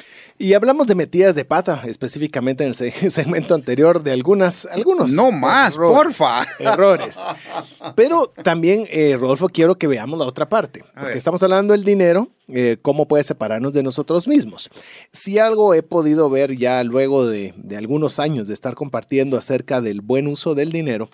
[0.41, 2.75] Y hablamos de metidas de pata, específicamente en el
[3.11, 5.13] segmento anterior de algunas, algunos.
[5.13, 6.43] No más, porfa.
[6.59, 7.19] Errores.
[7.95, 10.83] Pero también, eh, Rodolfo, quiero que veamos la otra parte.
[10.99, 14.71] Porque estamos hablando del dinero, eh, cómo puede separarnos de nosotros mismos.
[15.13, 19.81] Si algo he podido ver ya luego de, de algunos años de estar compartiendo acerca
[19.81, 21.09] del buen uso del dinero,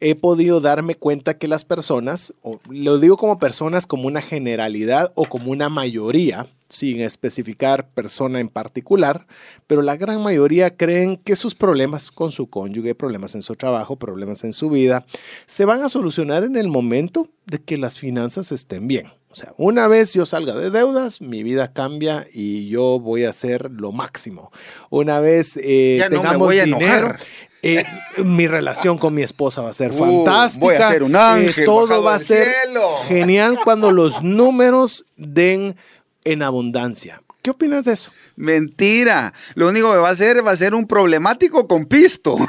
[0.00, 5.12] he podido darme cuenta que las personas, o lo digo como personas como una generalidad
[5.14, 9.26] o como una mayoría, sin especificar persona en particular,
[9.66, 13.96] pero la gran mayoría creen que sus problemas con su cónyuge, problemas en su trabajo,
[13.96, 15.04] problemas en su vida,
[15.46, 19.08] se van a solucionar en el momento de que las finanzas estén bien.
[19.32, 23.30] O sea, una vez yo salga de deudas, mi vida cambia y yo voy a
[23.30, 24.52] hacer lo máximo.
[24.90, 27.20] Una vez eh, ya tengamos no me voy a dinero, enojar.
[27.62, 27.84] eh,
[28.18, 30.64] mi relación con mi esposa va a ser Uh, fantástica.
[30.66, 32.82] voy a ser un eh, ángel todo bajado va a ser cielo.
[33.08, 35.76] genial cuando los números den
[36.24, 37.22] en abundancia.
[37.42, 38.12] ¿Qué opinas de eso?
[38.36, 39.34] Mentira.
[39.56, 42.36] Lo único que va a hacer va a ser un problemático con pisto.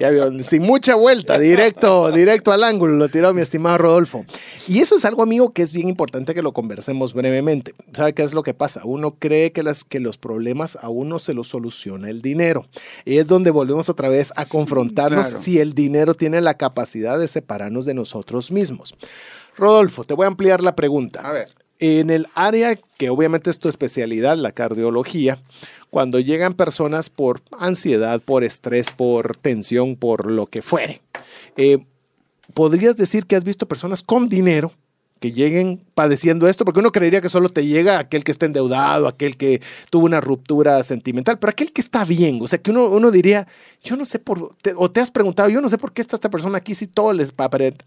[0.00, 4.24] Ya vio, sin mucha vuelta, directo, directo al ángulo, lo tiró mi estimado Rodolfo.
[4.66, 7.74] Y eso es algo, amigo, que es bien importante que lo conversemos brevemente.
[7.92, 8.82] ¿Sabe qué es lo que pasa?
[8.84, 12.66] Uno cree que, las, que los problemas a uno se los soluciona el dinero.
[13.04, 15.42] Y es donde volvemos otra vez a confrontarnos claro.
[15.42, 18.94] si el dinero tiene la capacidad de separarnos de nosotros mismos.
[19.56, 21.20] Rodolfo, te voy a ampliar la pregunta.
[21.20, 21.59] A ver.
[21.80, 25.38] En el área que obviamente es tu especialidad, la cardiología,
[25.88, 31.00] cuando llegan personas por ansiedad, por estrés, por tensión, por lo que fuere,
[31.56, 31.78] eh,
[32.54, 34.72] ¿podrías decir que has visto personas con dinero
[35.20, 39.06] que lleguen padeciendo esto, porque uno creería que solo te llega aquel que está endeudado,
[39.06, 39.60] aquel que
[39.90, 43.46] tuvo una ruptura sentimental, pero aquel que está bien, o sea, que uno, uno diría,
[43.84, 46.30] yo no sé por, o te has preguntado, yo no sé por qué está esta
[46.30, 47.34] persona aquí si todo les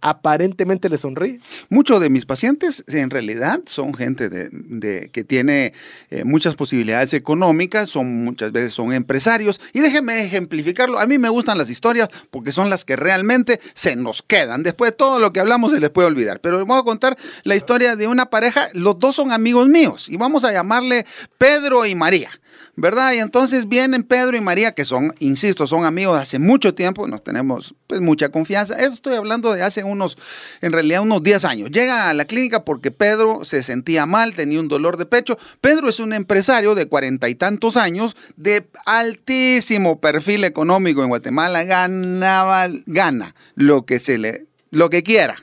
[0.02, 1.40] aparentemente le sonríe.
[1.70, 5.74] Muchos de mis pacientes en realidad son gente de, que tiene
[6.12, 11.30] eh, muchas posibilidades económicas, son muchas veces son empresarios, y déjenme ejemplificarlo, a mí me
[11.30, 15.34] gustan las historias porque son las que realmente se nos quedan, después de todo lo
[15.34, 18.28] que hablamos se les puede olvidar, pero les voy a contar la historia de una
[18.28, 21.06] pareja, los dos son amigos míos y vamos a llamarle
[21.38, 22.30] Pedro y María.
[22.76, 23.14] ¿verdad?
[23.14, 27.24] Y entonces vienen Pedro y María, que son, insisto, son amigos hace mucho tiempo, nos
[27.24, 28.76] tenemos pues mucha confianza.
[28.80, 30.18] Eso estoy hablando de hace unos,
[30.62, 31.72] en realidad unos 10 años.
[31.72, 35.38] Llega a la clínica porque Pedro se sentía mal, tenía un dolor de pecho.
[35.62, 41.64] Pedro es un empresario de cuarenta y tantos años, de altísimo perfil económico en Guatemala,
[41.64, 45.36] ganaba, gana lo que se le, lo que quiera.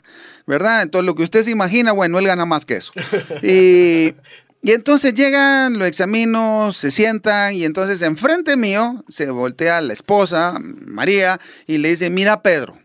[0.51, 0.83] ¿Verdad?
[0.83, 2.93] Entonces, lo que usted se imagina, bueno, él gana más que eso.
[4.63, 10.59] Y, entonces llegan, lo examino, se sientan y entonces enfrente mío se voltea la esposa,
[10.61, 12.79] María, y le dice, mira Pedro,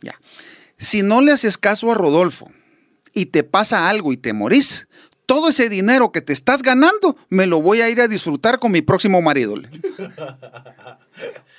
[0.00, 0.14] ya,
[0.78, 2.52] si no le haces caso a Rodolfo
[3.12, 4.86] y te pasa algo y te morís,
[5.26, 8.70] todo ese dinero que te estás ganando me lo voy a ir a disfrutar con
[8.70, 9.56] mi próximo marido.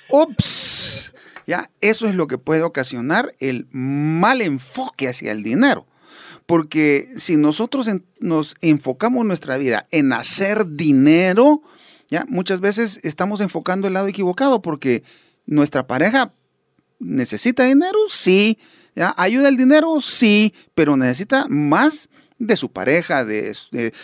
[0.08, 1.12] Ups.
[1.48, 1.70] ¿Ya?
[1.80, 5.86] Eso es lo que puede ocasionar el mal enfoque hacia el dinero.
[6.44, 7.88] Porque si nosotros
[8.20, 11.62] nos enfocamos nuestra vida en hacer dinero,
[12.10, 12.26] ¿ya?
[12.28, 15.02] muchas veces estamos enfocando el lado equivocado porque
[15.46, 16.34] nuestra pareja
[16.98, 18.58] necesita dinero, sí,
[18.94, 19.14] ¿ya?
[19.16, 23.54] ayuda el dinero, sí, pero necesita más de su pareja, de,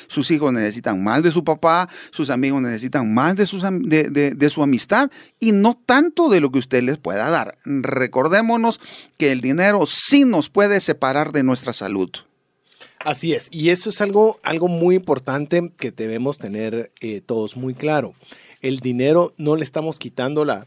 [0.06, 4.62] sus hijos necesitan más de su papá, sus amigos necesitan más de, sus, de, su
[4.62, 7.56] amistad y no tanto de lo que usted les pueda dar.
[7.64, 8.80] Recordémonos
[9.16, 12.10] que el dinero sí nos puede separar de nuestra salud.
[13.04, 17.74] Así es, y eso es algo, algo muy importante que debemos tener eh, todos muy
[17.74, 18.14] claro.
[18.62, 20.66] El dinero no le estamos quitando la,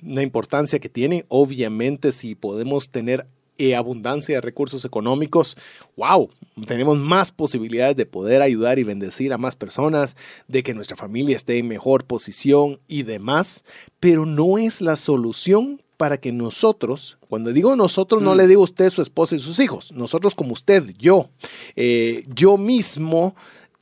[0.00, 1.26] la importancia que tiene.
[1.28, 3.26] Obviamente, si podemos tener
[3.58, 5.56] y abundancia de recursos económicos,
[5.96, 6.30] wow,
[6.66, 10.16] tenemos más posibilidades de poder ayudar y bendecir a más personas,
[10.46, 13.64] de que nuestra familia esté en mejor posición y demás,
[14.00, 18.36] pero no es la solución para que nosotros, cuando digo nosotros, no mm.
[18.36, 21.28] le digo usted, su esposa y sus hijos, nosotros como usted, yo,
[21.74, 23.34] eh, yo mismo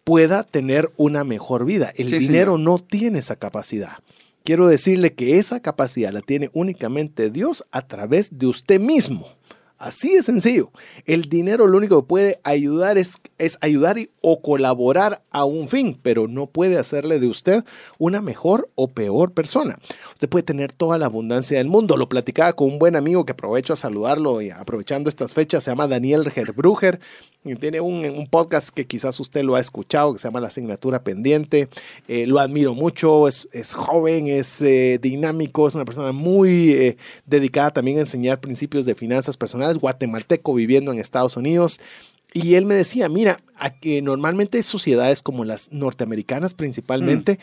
[0.03, 1.93] pueda tener una mejor vida.
[1.97, 3.99] El dinero no tiene esa capacidad.
[4.45, 9.27] Quiero decirle que esa capacidad la tiene únicamente Dios a través de usted mismo.
[9.79, 10.71] Así de sencillo.
[11.05, 15.99] El dinero lo único que puede ayudar es, es ayudar o colaborar a un fin,
[16.03, 17.63] pero no puede hacerle de usted
[17.99, 19.79] una mejor o peor persona.
[20.15, 21.99] Usted puede tener toda la abundancia del mundo.
[21.99, 25.71] Lo platicaba con un buen amigo que aprovecho a saludarlo y aprovechando estas fechas, se
[25.71, 26.99] llama Daniel Gerbruger.
[27.55, 31.69] Tiene un, podcast que quizás usted lo ha escuchado, que se llama La Asignatura Pendiente.
[32.09, 37.71] Eh, lo admiro mucho, es, joven, es eh, dinámico, es una persona muy eh, dedicada
[37.71, 41.79] también a enseñar principios de finanzas personales, guatemalteco viviendo en Estados Unidos.
[42.33, 43.39] Y él me decía, mira,
[43.81, 47.39] que normalmente sociedades como las norteamericanas principalmente,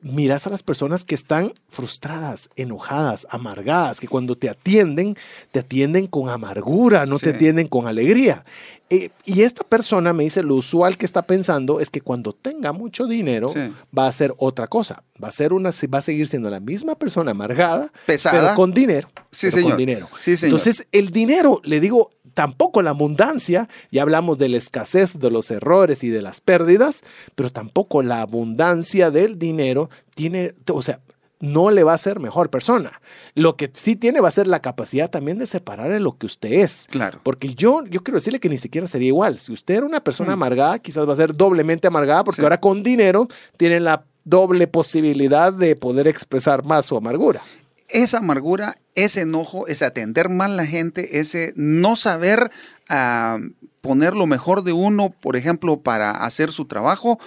[0.00, 0.14] mm.
[0.14, 5.16] miras a las personas que están frustradas, enojadas, amargadas, que cuando te atienden,
[5.52, 8.46] te atienden con amargura, no te atienden con alegría.
[8.90, 12.72] Eh, y esta persona me dice, lo usual que está pensando es que cuando tenga
[12.72, 13.52] mucho dinero
[13.96, 15.04] va a ser otra cosa.
[15.22, 18.72] Va a ser una, va a seguir siendo la misma persona amargada, pesada, pero con
[18.72, 19.08] dinero.
[19.30, 19.70] Sí, señor.
[19.70, 20.08] Con dinero.
[20.20, 20.58] Sí, señor.
[20.58, 25.50] Entonces, el dinero, le digo, tampoco la abundancia, ya hablamos de la escasez, de los
[25.50, 27.02] errores y de las pérdidas,
[27.34, 31.00] pero tampoco la abundancia del dinero tiene, o sea,
[31.40, 33.00] no le va a ser mejor persona.
[33.34, 36.26] Lo que sí tiene va a ser la capacidad también de separar en lo que
[36.26, 36.86] usted es.
[36.90, 37.20] Claro.
[37.22, 39.38] Porque yo, yo quiero decirle que ni siquiera sería igual.
[39.38, 40.34] Si usted era una persona mm.
[40.34, 45.52] amargada, quizás va a ser doblemente amargada porque ahora con dinero tiene la doble posibilidad
[45.52, 47.42] de poder expresar más su amargura
[47.88, 52.50] esa amargura, ese enojo, ese atender mal a la gente, ese no saber
[52.88, 53.38] ah,
[53.80, 57.18] poner lo mejor de uno, por ejemplo, para hacer su trabajo,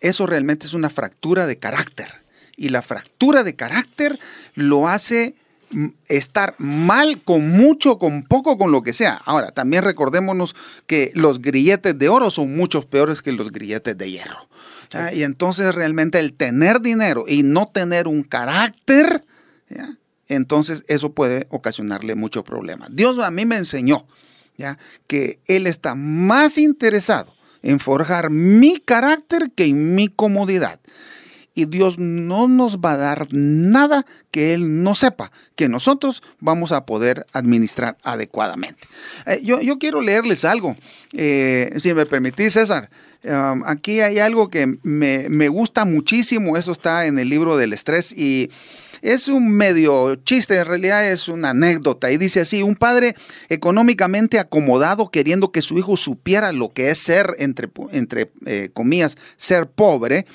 [0.00, 2.08] eso realmente es una fractura de carácter.
[2.58, 4.18] Y la fractura de carácter
[4.54, 5.34] lo hace
[5.70, 9.20] mm, estar mal con mucho, con poco, con lo que sea.
[9.24, 10.54] Ahora, también recordémonos
[10.86, 14.48] que los grilletes de oro son mucho peores que los grilletes de hierro.
[15.12, 19.24] Y entonces realmente el tener dinero y no tener un carácter,
[20.28, 22.88] entonces eso puede ocasionarle muchos problemas.
[22.92, 24.06] Dios a mí me enseñó
[24.56, 24.78] ¿ya?
[25.06, 30.80] que Él está más interesado en forjar mi carácter que en mi comodidad.
[31.58, 36.70] Y Dios no nos va a dar nada que Él no sepa, que nosotros vamos
[36.70, 38.86] a poder administrar adecuadamente.
[39.26, 40.76] Eh, yo, yo, quiero leerles algo,
[41.14, 42.90] eh, si me permitís, César.
[43.24, 47.72] Um, aquí hay algo que me, me gusta muchísimo, eso está en el libro del
[47.72, 48.50] estrés y
[49.02, 52.10] es un medio chiste, en realidad es una anécdota.
[52.10, 53.14] Y dice así, un padre
[53.48, 59.16] económicamente acomodado queriendo que su hijo supiera lo que es ser, entre, entre eh, comillas,
[59.36, 60.26] ser pobre,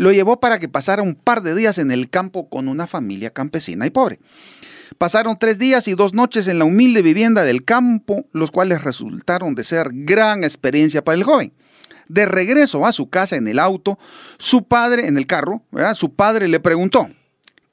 [0.00, 3.28] lo llevó para que pasara un par de días en el campo con una familia
[3.28, 4.18] campesina y pobre.
[4.96, 9.54] Pasaron tres días y dos noches en la humilde vivienda del campo, los cuales resultaron
[9.54, 11.52] de ser gran experiencia para el joven.
[12.08, 13.98] De regreso a su casa en el auto,
[14.38, 15.64] su padre, en el carro,
[15.94, 17.10] su padre le preguntó,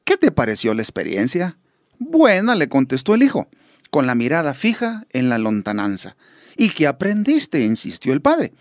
[0.03, 1.57] ¿Qué te pareció la experiencia?
[1.97, 3.47] Buena, le contestó el hijo,
[3.89, 6.17] con la mirada fija en la lontananza.
[6.57, 7.63] ¿Y qué aprendiste?
[7.63, 8.51] insistió el padre.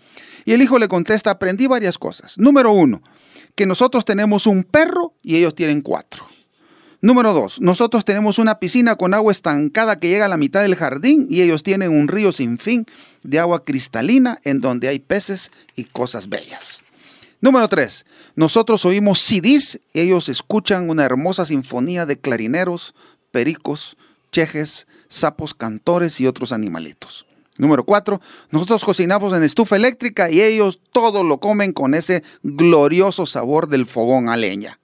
[0.45, 2.37] Y el hijo le contesta, aprendí varias cosas.
[2.37, 3.01] Número uno,
[3.57, 6.25] que nosotros tenemos un perro y ellos tienen cuatro.
[7.01, 10.75] Número dos, nosotros tenemos una piscina con agua estancada que llega a la mitad del
[10.75, 12.85] jardín y ellos tienen un río sin fin
[13.23, 16.83] de agua cristalina en donde hay peces y cosas bellas.
[17.41, 18.05] Número 3.
[18.35, 22.93] Nosotros oímos CDs, ellos escuchan una hermosa sinfonía de clarineros,
[23.31, 23.97] pericos,
[24.31, 27.26] chejes, sapos cantores y otros animalitos.
[27.57, 28.19] Número 4.
[28.51, 33.85] Nosotros cocinamos en estufa eléctrica y ellos todo lo comen con ese glorioso sabor del
[33.85, 34.79] fogón a leña.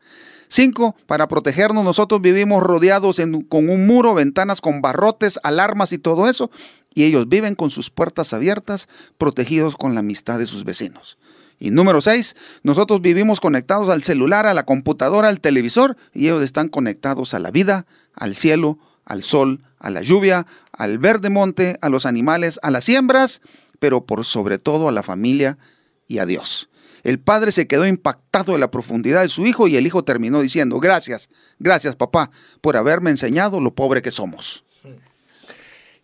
[0.47, 0.95] 5.
[1.07, 3.19] Para protegernos nosotros vivimos rodeados
[3.49, 6.51] con un muro, ventanas con barrotes, alarmas y todo eso.
[6.93, 11.17] Y ellos viven con sus puertas abiertas, protegidos con la amistad de sus vecinos.
[11.59, 16.43] Y número seis, nosotros vivimos conectados al celular, a la computadora, al televisor, y ellos
[16.43, 21.77] están conectados a la vida, al cielo, al sol, a la lluvia, al verde monte,
[21.81, 23.41] a los animales, a las siembras,
[23.79, 25.59] pero por sobre todo a la familia
[26.07, 26.69] y a Dios.
[27.03, 30.41] El padre se quedó impactado de la profundidad de su hijo y el hijo terminó
[30.41, 31.29] diciendo, gracias,
[31.59, 32.31] gracias papá
[32.61, 34.63] por haberme enseñado lo pobre que somos.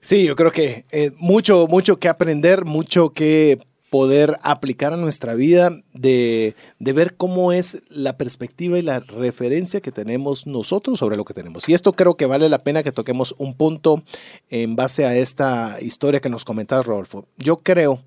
[0.01, 3.59] Sí, yo creo que eh, mucho, mucho que aprender, mucho que
[3.89, 9.91] poder aplicar a nuestra vida, de, ver cómo es la perspectiva y la referencia que
[9.91, 11.67] tenemos nosotros sobre lo que tenemos.
[11.69, 14.03] Y esto creo que vale la pena que toquemos un punto
[14.49, 17.25] en base a esta historia que nos comentaba Rodolfo.
[17.37, 18.01] Yo creo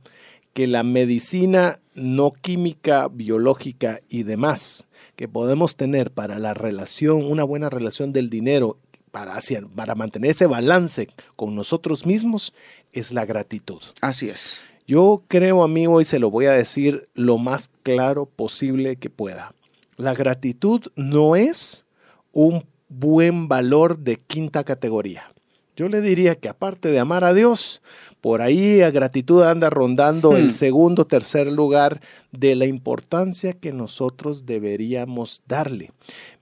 [0.53, 7.45] que la medicina no química, biológica y demás que podemos tener para la relación, una
[7.45, 8.79] buena relación del dinero,
[9.11, 9.39] para,
[9.75, 12.55] para mantener ese balance con nosotros mismos,
[12.93, 13.81] es la gratitud.
[14.01, 14.63] Así es.
[14.87, 19.55] Yo creo, amigo, y se lo voy a decir lo más claro posible que pueda.
[19.97, 21.85] La gratitud no es
[22.33, 25.33] un buen valor de quinta categoría.
[25.77, 27.81] Yo le diría que aparte de amar a Dios,
[28.21, 30.51] por ahí la gratitud anda rondando el hmm.
[30.51, 35.91] segundo, tercer lugar de la importancia que nosotros deberíamos darle.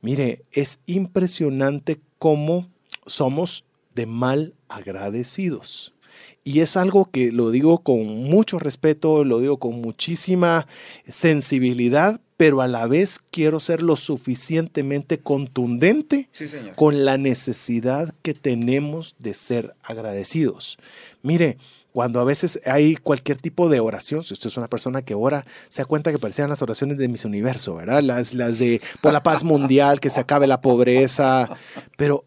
[0.02, 2.68] Mire, es impresionante cómo
[3.06, 3.64] somos
[3.94, 5.94] de mal agradecidos.
[6.42, 10.66] Y es algo que lo digo con mucho respeto, lo digo con muchísima
[11.06, 16.30] sensibilidad, pero a la vez quiero ser lo suficientemente contundente
[16.76, 20.78] con la necesidad que tenemos de ser agradecidos.
[21.22, 21.58] Mire,
[21.92, 25.44] cuando a veces hay cualquier tipo de oración, si usted es una persona que ora,
[25.68, 28.02] se da cuenta que parecían las oraciones de mis universo, ¿verdad?
[28.02, 31.50] Las, las de por la paz mundial, que se acabe la pobreza,
[31.96, 32.24] pero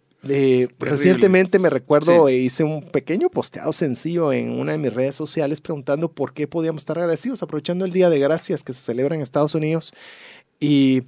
[0.80, 5.60] recientemente me recuerdo, e hice un pequeño posteado sencillo en una de mis redes sociales
[5.60, 9.22] preguntando por qué podíamos estar agradecidos, aprovechando el Día de Gracias que se celebra en
[9.22, 9.94] Estados Unidos.
[10.60, 11.04] Y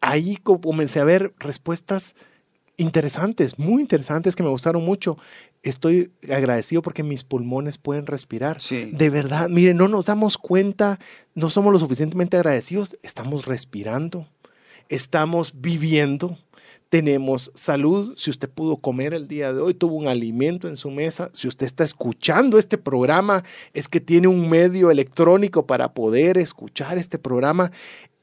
[0.00, 2.14] ahí comencé a ver respuestas
[2.76, 5.16] interesantes, muy interesantes, que me gustaron mucho.
[5.62, 8.58] Estoy agradecido porque mis pulmones pueden respirar.
[8.60, 10.98] De verdad, miren, no nos damos cuenta,
[11.34, 14.26] no somos lo suficientemente agradecidos, estamos respirando,
[14.88, 16.36] estamos viviendo
[16.92, 20.90] tenemos salud, si usted pudo comer el día de hoy, tuvo un alimento en su
[20.90, 26.36] mesa, si usted está escuchando este programa, es que tiene un medio electrónico para poder
[26.36, 27.72] escuchar este programa.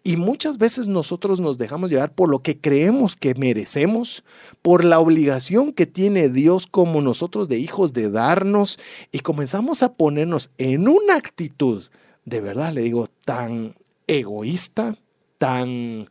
[0.03, 4.23] Y muchas veces nosotros nos dejamos llevar por lo que creemos que merecemos,
[4.61, 8.77] por la obligación que tiene Dios como nosotros de hijos de darnos
[9.11, 11.85] y comenzamos a ponernos en una actitud,
[12.23, 13.73] de verdad le digo, tan
[14.05, 14.95] egoísta,
[15.39, 16.07] tan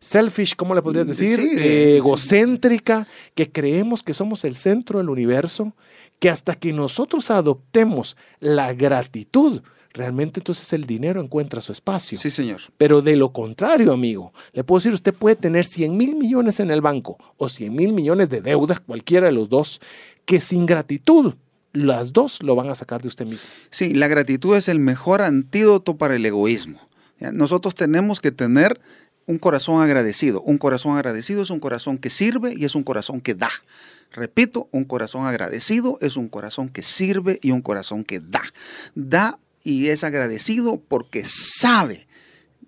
[0.00, 1.40] selfish, ¿cómo le podrías mm, decir?
[1.40, 5.74] egocéntrica, que creemos que somos el centro del universo,
[6.18, 12.18] que hasta que nosotros adoptemos la gratitud, realmente entonces el dinero encuentra su espacio.
[12.18, 12.60] Sí, señor.
[12.76, 16.70] Pero de lo contrario, amigo, le puedo decir, usted puede tener 100 mil millones en
[16.70, 19.80] el banco o 100 mil millones de deudas, cualquiera de los dos,
[20.24, 21.34] que sin gratitud
[21.72, 23.48] las dos lo van a sacar de usted mismo.
[23.70, 26.80] Sí, la gratitud es el mejor antídoto para el egoísmo.
[27.32, 28.80] Nosotros tenemos que tener
[29.30, 30.42] un corazón agradecido.
[30.42, 33.50] Un corazón agradecido es un corazón que sirve y es un corazón que da.
[34.10, 38.42] Repito, un corazón agradecido es un corazón que sirve y un corazón que da.
[38.96, 42.08] Da y es agradecido porque sabe,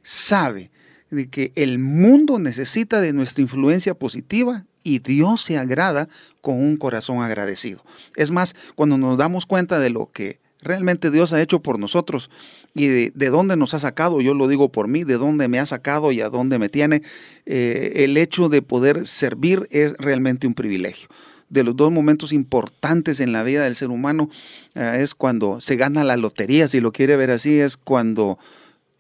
[0.05, 0.71] sabe
[1.11, 6.09] de que el mundo necesita de nuestra influencia positiva y Dios se agrada
[6.43, 7.85] con un corazón agradecido.
[8.15, 12.31] Es más, cuando nos damos cuenta de lo que realmente Dios ha hecho por nosotros
[12.75, 15.67] y de, dónde nos ha sacado, yo lo digo por mí, de dónde me ha
[15.67, 17.03] sacado y a dónde me tiene,
[17.47, 21.09] eh, el hecho de poder servir es realmente un privilegio.
[21.51, 24.31] De los dos momentos importantes en la vida del ser humano
[24.75, 28.39] eh, es cuando se gana la lotería, si lo quiere ver así, es cuando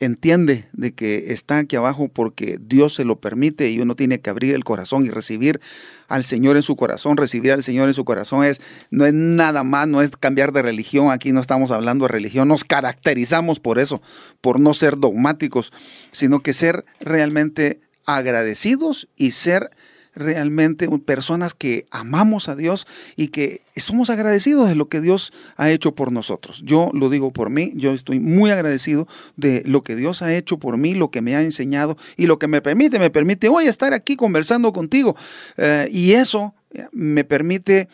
[0.04, 4.30] entiende de que está aquí abajo porque Dios se lo permite y uno tiene que
[4.30, 5.60] abrir el corazón y recibir
[6.08, 7.16] al Señor en su corazón.
[7.16, 10.62] Recibir al Señor en su corazón es no es nada más, no es cambiar de
[10.62, 11.10] religión.
[11.10, 14.02] Aquí no estamos hablando de religión, nos caracterizamos por eso,
[14.40, 15.72] por no ser dogmáticos,
[16.10, 19.70] sino que ser realmente agradecidos y ser
[20.14, 22.86] realmente personas que amamos a Dios
[23.16, 26.62] y que somos agradecidos de lo que Dios ha hecho por nosotros.
[26.64, 29.06] Yo lo digo por mí, yo estoy muy agradecido
[29.36, 32.38] de lo que Dios ha hecho por mí, lo que me ha enseñado y lo
[32.38, 35.16] que me permite, me permite hoy estar aquí conversando contigo.
[35.56, 37.88] Eh, y eso eh, me permite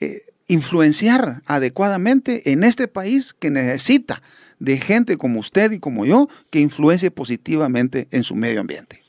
[0.00, 4.22] eh, influenciar adecuadamente en este país que necesita
[4.58, 9.02] de gente como usted y como yo que influencie positivamente en su medio ambiente.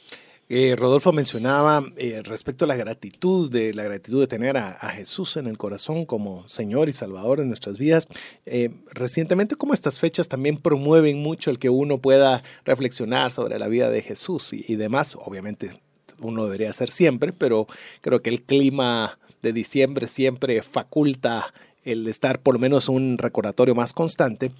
[0.51, 5.37] Eh, Rodolfo mencionaba eh, respecto a la gratitud, de la gratitud de tener a, Jesús
[5.37, 8.07] en el corazón como Señor y Salvador en nuestras vidas.
[8.47, 13.67] Eh, recientemente, como estas fechas también promueven mucho el que uno pueda reflexionar sobre la
[13.67, 15.15] vida de Jesús y, y demás.
[15.23, 15.79] Obviamente,
[16.19, 17.67] uno debería hacer siempre, pero
[18.01, 23.75] creo que el clima de diciembre siempre faculta el estar por lo menos un recordatorio
[23.75, 24.51] más constante.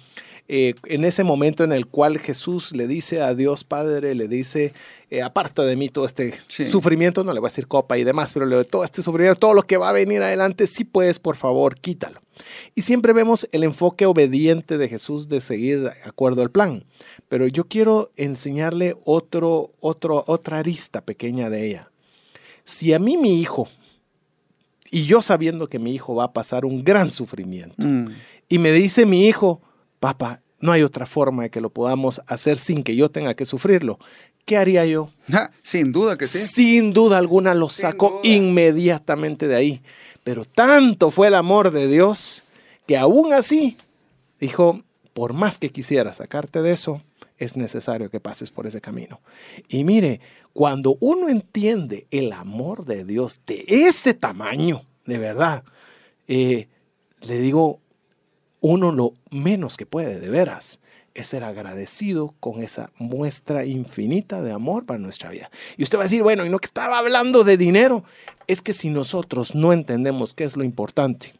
[0.52, 4.72] Eh, en ese momento en el cual Jesús le dice a Dios Padre, le dice,
[5.08, 8.32] eh, aparta de mí todo este sufrimiento, no le voy a decir copa y demás,
[8.32, 11.36] pero le, todo este sufrimiento, todo lo que va a venir adelante, si puedes, por
[11.36, 12.20] favor, quítalo.
[12.74, 16.84] Y siempre vemos el enfoque obediente de Jesús de seguir de acuerdo al plan.
[17.28, 21.92] Pero yo quiero enseñarle otro, otro, otra arista pequeña de ella.
[22.64, 23.68] Si a mí mi hijo,
[24.90, 28.08] y yo sabiendo que mi hijo va a pasar un gran sufrimiento, mm.
[28.48, 29.60] y me dice mi hijo,
[30.00, 33.44] papá, no hay otra forma de que lo podamos hacer sin que yo tenga que
[33.44, 33.98] sufrirlo.
[34.44, 35.10] ¿Qué haría yo?
[35.62, 36.38] sin duda que sí.
[36.38, 39.82] Sin duda alguna lo saco inmediatamente de ahí.
[40.24, 42.42] Pero tanto fue el amor de Dios
[42.86, 43.76] que aún así
[44.40, 44.82] dijo,
[45.14, 47.02] por más que quisiera sacarte de eso,
[47.38, 49.20] es necesario que pases por ese camino.
[49.68, 50.20] Y mire,
[50.52, 55.64] cuando uno entiende el amor de Dios de ese tamaño, de verdad,
[56.28, 56.68] eh,
[57.22, 57.80] le digo,
[58.60, 60.80] uno lo menos que puede, de veras,
[61.14, 65.50] es ser agradecido con esa muestra infinita de amor para nuestra vida.
[65.76, 68.04] Y usted va a decir, bueno, y no que estaba hablando de dinero,
[68.46, 71.34] es que si nosotros no entendemos qué es lo importante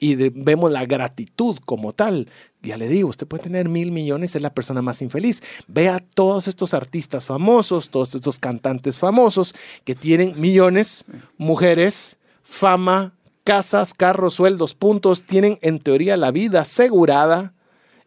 [0.00, 2.28] y vemos la gratitud como tal,
[2.62, 5.42] ya le digo, usted puede tener mil millones, es la persona más infeliz.
[5.68, 9.54] Vea todos estos artistas famosos, todos estos cantantes famosos
[9.84, 11.04] que tienen millones,
[11.38, 13.12] mujeres, fama,
[13.44, 17.54] casas, carros, sueldos, puntos, tienen en teoría la vida asegurada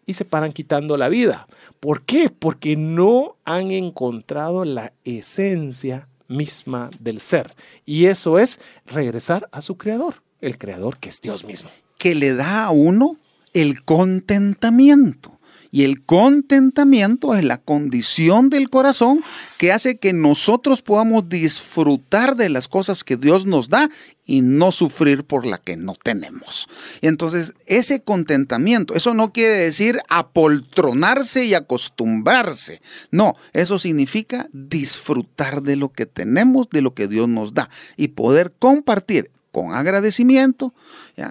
[0.06, 1.48] y se paran quitando la vida.
[1.80, 2.30] ¿Por qué?
[2.30, 7.56] Porque no han encontrado la esencia misma del ser.
[7.86, 11.70] Y eso es regresar a su creador, el creador que es Dios mismo.
[11.98, 13.18] Que le da a uno
[13.54, 15.35] el contentamiento.
[15.72, 19.24] Y el contentamiento es la condición del corazón
[19.58, 23.90] que hace que nosotros podamos disfrutar de las cosas que Dios nos da
[24.26, 26.68] y no sufrir por la que no tenemos.
[27.02, 32.82] Entonces, ese contentamiento, eso no quiere decir apoltronarse y acostumbrarse.
[33.12, 38.10] No, eso significa disfrutar de lo que tenemos, de lo que Dios nos da y
[38.10, 40.74] poder compartir con agradecimiento,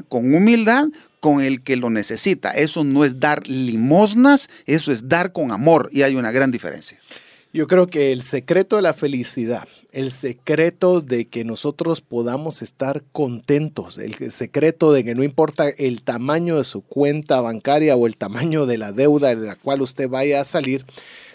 [0.09, 0.87] con humildad,
[1.21, 2.53] con el que lo necesita.
[2.53, 6.99] Eso no es dar limosnas, eso es dar con amor y hay una gran diferencia.
[7.53, 13.05] Yo creo que el secreto de la felicidad, el secreto de que nosotros podamos estar
[13.13, 18.17] contentos, el secreto de que no importa el tamaño de su cuenta bancaria o el
[18.17, 20.87] tamaño de la deuda de la cual usted vaya a salir,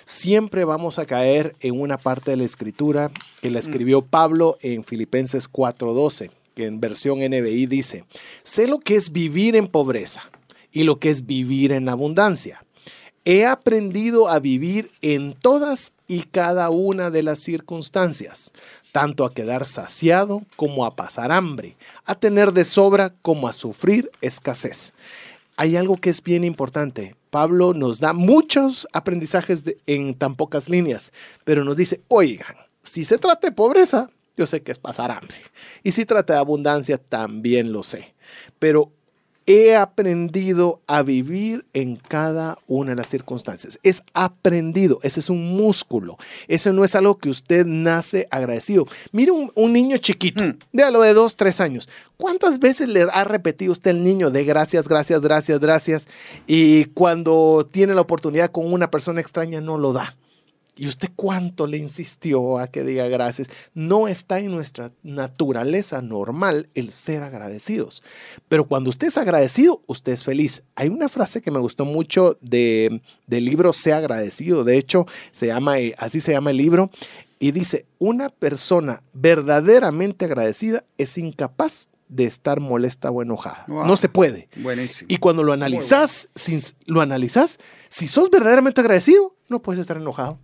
[0.06, 3.12] siempre vamos a caer en una parte de la escritura
[3.42, 6.32] que la escribió Pablo en Filipenses 4:12
[6.66, 8.06] en versión NBI dice,
[8.44, 10.24] sé lo que es vivir en pobreza
[10.72, 12.64] y lo que es vivir en abundancia.
[13.26, 18.54] He aprendido a vivir en todas y cada una de las circunstancias,
[18.92, 24.10] tanto a quedar saciado como a pasar hambre, a tener de sobra como a sufrir
[24.22, 24.94] escasez.
[25.58, 27.16] Hay algo que es bien importante.
[27.30, 31.12] Pablo nos da muchos aprendizajes en tan pocas líneas,
[31.44, 35.36] pero nos dice, oigan, si se trata de pobreza, yo sé que es pasar hambre.
[35.84, 38.16] Y si trata de abundancia, también lo sé.
[38.58, 38.90] Pero
[39.46, 43.80] he aprendido a vivir en cada una de las circunstancias.
[43.84, 46.18] Es aprendido, ese es un músculo.
[46.48, 48.88] Eso no es algo que usted nace agradecido.
[49.12, 50.92] Mire un, niño chiquito, mm.
[50.94, 51.90] lo de dos, tres años.
[52.16, 56.08] ¿Cuántas veces le ha repetido usted el niño de gracias, gracias, gracias, gracias?
[56.48, 60.16] Y cuando tiene la oportunidad con una persona extraña no lo da.
[60.80, 63.50] ¿Y usted cuánto le insistió a que diga gracias?
[63.74, 68.02] No está en nuestra naturaleza normal el ser agradecidos.
[68.48, 70.64] Pero cuando usted es agradecido, usted es feliz.
[70.76, 74.64] Hay una frase que me gustó mucho de, del libro Sea agradecido.
[74.64, 76.90] De hecho, se llama, eh, así se llama el libro.
[77.40, 83.66] Y dice, una persona verdaderamente agradecida es incapaz de estar molesta o enojada.
[83.68, 84.48] No se puede.
[84.56, 85.08] Buenísimo.
[85.12, 87.60] Y cuando lo analizas, si, lo analizas,
[87.90, 90.40] si sos verdaderamente agradecido, no puedes estar enojado.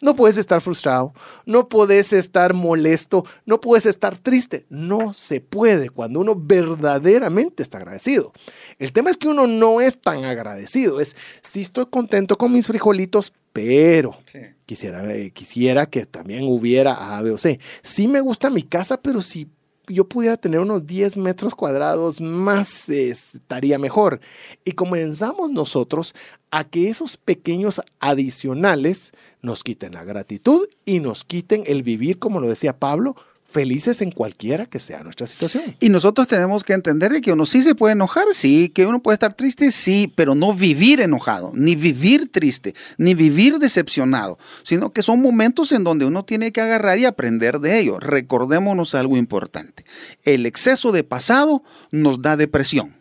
[0.00, 1.12] No puedes estar frustrado,
[1.44, 4.64] no puedes estar molesto, no puedes estar triste.
[4.70, 8.32] No se puede cuando uno verdaderamente está agradecido.
[8.78, 11.00] El tema es que uno no es tan agradecido.
[11.00, 14.16] Es, sí estoy contento con mis frijolitos, pero
[14.64, 17.60] quisiera, eh, quisiera que también hubiera A, B o C.
[17.82, 19.48] Sí me gusta mi casa, pero si
[19.86, 24.20] yo pudiera tener unos 10 metros cuadrados más, estaría mejor.
[24.64, 26.14] Y comenzamos nosotros
[26.50, 29.12] a que esos pequeños adicionales
[29.42, 33.16] nos quiten la gratitud y nos quiten el vivir, como lo decía Pablo,
[33.50, 35.76] felices en cualquiera que sea nuestra situación.
[35.80, 39.14] Y nosotros tenemos que entender que uno sí se puede enojar, sí, que uno puede
[39.14, 45.02] estar triste, sí, pero no vivir enojado, ni vivir triste, ni vivir decepcionado, sino que
[45.02, 47.98] son momentos en donde uno tiene que agarrar y aprender de ello.
[47.98, 49.84] Recordémonos algo importante.
[50.22, 52.99] El exceso de pasado nos da depresión.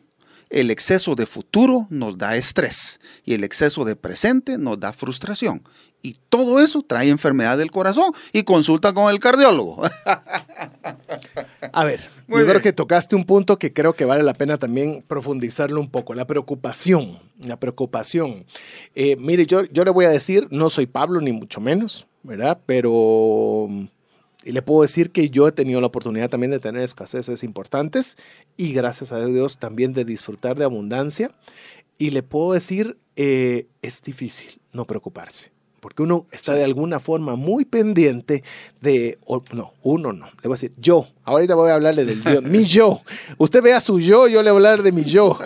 [0.50, 5.62] El exceso de futuro nos da estrés y el exceso de presente nos da frustración.
[6.02, 9.82] Y todo eso trae enfermedad del corazón y consulta con el cardiólogo.
[11.74, 15.04] A ver, yo creo que tocaste un punto que creo que vale la pena también
[15.08, 18.46] profundizarlo un poco, la preocupación, la preocupación.
[18.96, 22.60] Eh, mire, yo, yo le voy a decir, no soy Pablo ni mucho menos, ¿verdad?
[22.66, 23.68] Pero
[24.44, 28.18] y le puedo decir que yo he tenido la oportunidad también de tener escaseces importantes
[28.56, 31.32] y gracias a Dios también de disfrutar de abundancia.
[31.98, 37.36] Y le puedo decir, eh, es difícil no preocuparse porque uno está de alguna forma
[37.36, 38.44] muy pendiente
[38.82, 39.18] de,
[39.54, 42.64] no, uno no, le voy a decir yo, ahorita voy a hablarle del yo, mi
[42.66, 43.02] yo,
[43.38, 45.38] usted vea su yo, yo le voy a hablar de mi yo,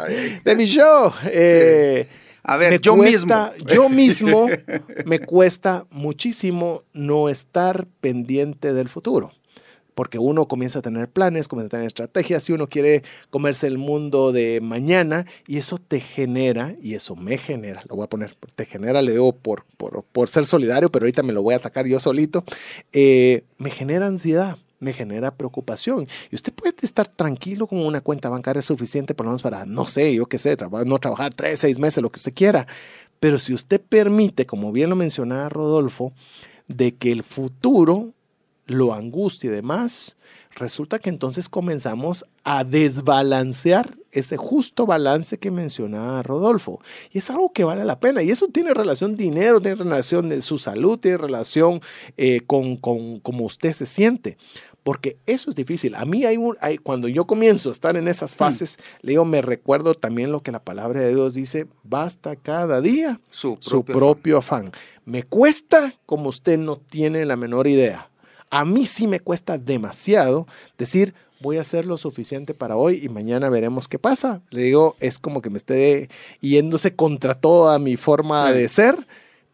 [0.43, 1.13] de mi yo.
[1.25, 2.07] Eh,
[2.43, 3.49] a ver, yo mismo.
[3.65, 4.47] Yo mismo
[5.05, 9.31] me cuesta muchísimo no estar pendiente del futuro
[9.95, 13.77] porque uno comienza a tener planes, comienza a tener estrategias, y uno quiere comerse el
[13.77, 18.35] mundo de mañana y eso te genera, y eso me genera, lo voy a poner,
[18.55, 21.85] te genera, le digo por, por, ser solidario, pero ahorita me lo voy a atacar
[21.85, 22.43] yo solito,
[22.91, 26.07] eh, me genera ansiedad me genera preocupación.
[26.29, 29.87] Y usted puede estar tranquilo con una cuenta bancaria suficiente, por lo menos para, no
[29.87, 32.67] sé, yo qué sé, no trabajar tres, seis meses, lo que usted quiera.
[33.19, 36.13] Pero si usted permite, como bien lo mencionaba Rodolfo,
[36.67, 38.13] de que el futuro
[38.65, 40.15] lo angustia y demás,
[40.55, 46.79] resulta que entonces comenzamos a desbalancear ese justo balance que mencionaba Rodolfo.
[47.11, 48.21] Y es algo que vale la pena.
[48.21, 51.81] Y eso tiene relación dinero, tiene relación de su salud, tiene relación
[52.17, 54.37] eh, con, con cómo usted se siente.
[54.83, 55.95] Porque eso es difícil.
[55.95, 58.37] A mí hay un, hay, cuando yo comienzo a estar en esas mm.
[58.37, 62.81] fases, le digo, me recuerdo también lo que la palabra de Dios dice, basta cada
[62.81, 64.71] día su propio afán.
[65.05, 68.09] Me cuesta como usted no tiene la menor idea
[68.53, 70.45] a mí sí me cuesta demasiado
[70.77, 74.43] decir, voy a hacer lo suficiente para hoy y mañana veremos qué pasa.
[74.51, 76.07] Le digo, es como que me esté
[76.39, 79.07] yéndose contra toda mi forma de ser,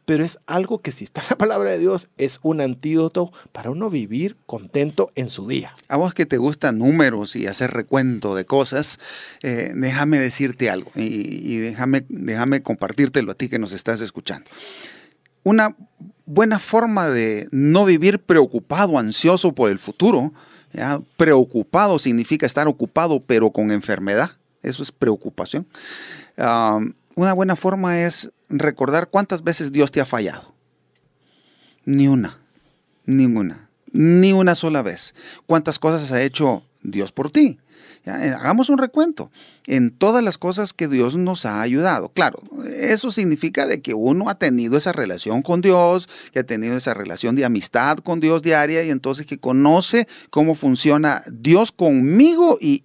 [0.03, 3.71] pero es algo que si está en la palabra de Dios es un antídoto para
[3.71, 5.73] uno vivir contento en su día.
[5.87, 8.99] A vos que te gustan números y hacer recuento de cosas,
[9.43, 14.49] eh, déjame decirte algo y, y déjame, déjame compartírtelo a ti que nos estás escuchando.
[15.43, 15.73] Una
[16.29, 20.31] buena forma de no vivir preocupado, ansioso por el futuro.
[21.17, 24.31] Preocupado significa estar ocupado pero con enfermedad.
[24.61, 25.67] Eso es preocupación.
[27.15, 30.53] una buena forma es recordar cuántas veces Dios te ha fallado.
[31.85, 32.39] Ni una,
[33.05, 35.15] ninguna, ni una sola vez.
[35.47, 37.57] ¿Cuántas cosas ha hecho Dios por ti?
[38.05, 39.31] Eh, hagamos un recuento
[39.67, 42.09] en todas las cosas que Dios nos ha ayudado.
[42.09, 46.77] Claro, eso significa de que uno ha tenido esa relación con Dios, que ha tenido
[46.77, 52.57] esa relación de amistad con Dios diaria y entonces que conoce cómo funciona Dios conmigo
[52.59, 52.81] y,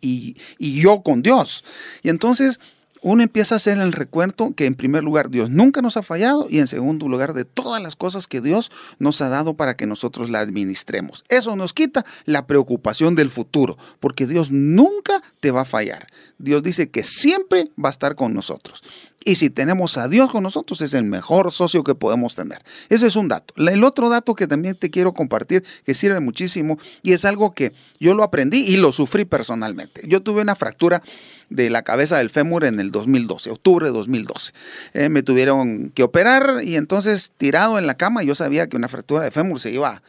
[0.58, 1.64] y yo con Dios.
[2.02, 2.60] Y entonces
[3.04, 6.46] uno empieza a hacer el recuento que en primer lugar Dios nunca nos ha fallado
[6.48, 9.86] y en segundo lugar de todas las cosas que Dios nos ha dado para que
[9.86, 11.22] nosotros la administremos.
[11.28, 16.06] Eso nos quita la preocupación del futuro, porque Dios nunca te va a fallar.
[16.38, 18.82] Dios dice que siempre va a estar con nosotros.
[19.24, 22.62] Y si tenemos a Dios con nosotros, es el mejor socio que podemos tener.
[22.90, 23.54] Ese es un dato.
[23.56, 27.72] El otro dato que también te quiero compartir, que sirve muchísimo, y es algo que
[27.98, 30.02] yo lo aprendí y lo sufrí personalmente.
[30.06, 31.02] Yo tuve una fractura
[31.48, 34.52] de la cabeza del fémur en el 2012, octubre de 2012.
[34.92, 38.88] Eh, me tuvieron que operar y entonces tirado en la cama, yo sabía que una
[38.88, 40.02] fractura de fémur se iba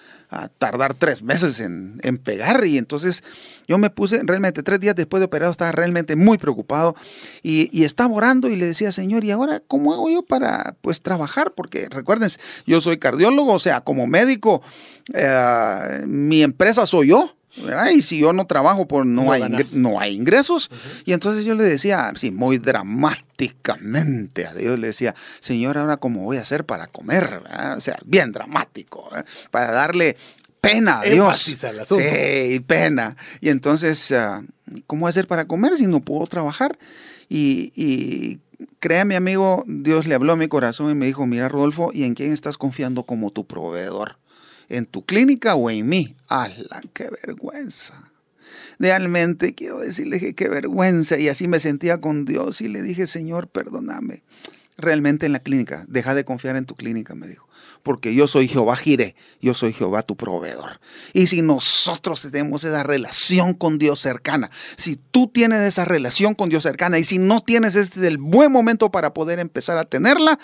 [0.58, 2.66] tardar tres meses en, pegar.
[2.66, 3.24] Y entonces
[3.68, 6.96] yo me puse realmente tres días después de operado estaba realmente muy preocupado
[7.44, 11.54] y, estaba orando y le decía Señor y ahora cómo hago yo para pues trabajar
[11.56, 12.30] porque recuerden
[12.66, 14.64] yo soy cardiólogo o sea como médico
[15.14, 17.36] eh, mi empresa soy yo
[17.94, 19.44] y si yo no trabajo, pues no, hay,
[19.76, 20.70] no hay ingresos.
[21.06, 26.24] Y entonces yo le decía, sí, muy dramáticamente a Dios, le decía, Señor, ahora cómo
[26.24, 27.42] voy a hacer para comer,
[27.76, 29.24] o sea, bien dramático, ¿eh?
[29.52, 30.18] para darle
[30.62, 31.40] pena a Dios.
[32.00, 33.16] Sí, pena.
[33.40, 34.44] Y entonces, ah,
[34.88, 36.78] ¿cómo voy a hacer para comer si no puedo trabajar?
[37.30, 38.40] Y, y
[38.80, 42.16] créame, amigo, Dios le habló a mi corazón y me dijo, mira, Rodolfo, ¿y en
[42.16, 44.18] quién estás confiando como tu proveedor?
[44.70, 46.16] En tu clínica o en mí.
[46.28, 48.12] ¡Hala, qué vergüenza!
[48.80, 51.18] Realmente quiero decirle que qué vergüenza.
[51.18, 54.24] Y así me sentía con Dios y le dije, Señor, perdóname.
[54.78, 57.48] Realmente en la clínica, deja de confiar en tu clínica, me dijo.
[57.82, 60.82] Porque yo soy Jehová Jiré, yo soy Jehová tu proveedor.
[61.14, 66.50] Y si nosotros tenemos esa relación con Dios cercana, si tú tienes esa relación con
[66.50, 69.86] Dios cercana y si no tienes, este es el buen momento para poder empezar a
[69.86, 70.40] tenerla,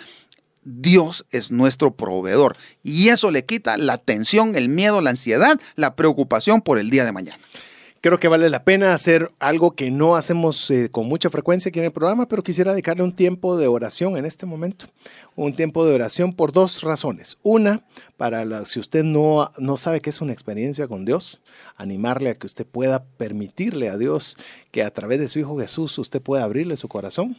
[0.63, 5.95] Dios es nuestro proveedor y eso le quita la tensión, el miedo, la ansiedad, la
[5.95, 7.39] preocupación por el día de mañana.
[8.03, 11.77] Creo que vale la pena hacer algo que no hacemos eh, con mucha frecuencia aquí
[11.77, 14.87] en el programa, pero quisiera dedicarle un tiempo de oración en este momento.
[15.35, 17.37] Un tiempo de oración por dos razones.
[17.43, 17.83] Una,
[18.17, 21.41] para si usted no, no sabe qué es una experiencia con Dios,
[21.77, 24.35] animarle a que usted pueda permitirle a Dios
[24.71, 27.37] que a través de su Hijo Jesús usted pueda abrirle su corazón.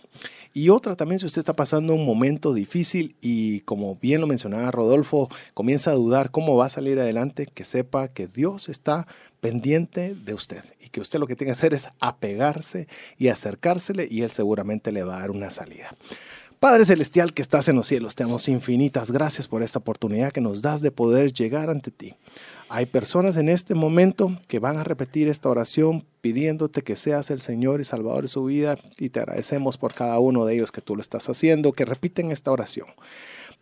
[0.55, 4.71] Y otra también, si usted está pasando un momento difícil y como bien lo mencionaba
[4.71, 9.09] Rodolfo, comienza a dudar cómo va a salir adelante, que sepa que Dios está
[9.43, 12.87] pendiente de usted y que usted lo que tiene que hacer es apegarse
[13.19, 15.91] y acercársele y él seguramente le va a dar una salida.
[16.61, 20.41] Padre Celestial que estás en los cielos, te damos infinitas gracias por esta oportunidad que
[20.41, 22.15] nos das de poder llegar ante ti.
[22.69, 27.41] Hay personas en este momento que van a repetir esta oración pidiéndote que seas el
[27.41, 30.81] Señor y Salvador de su vida y te agradecemos por cada uno de ellos que
[30.81, 32.87] tú lo estás haciendo, que repiten esta oración.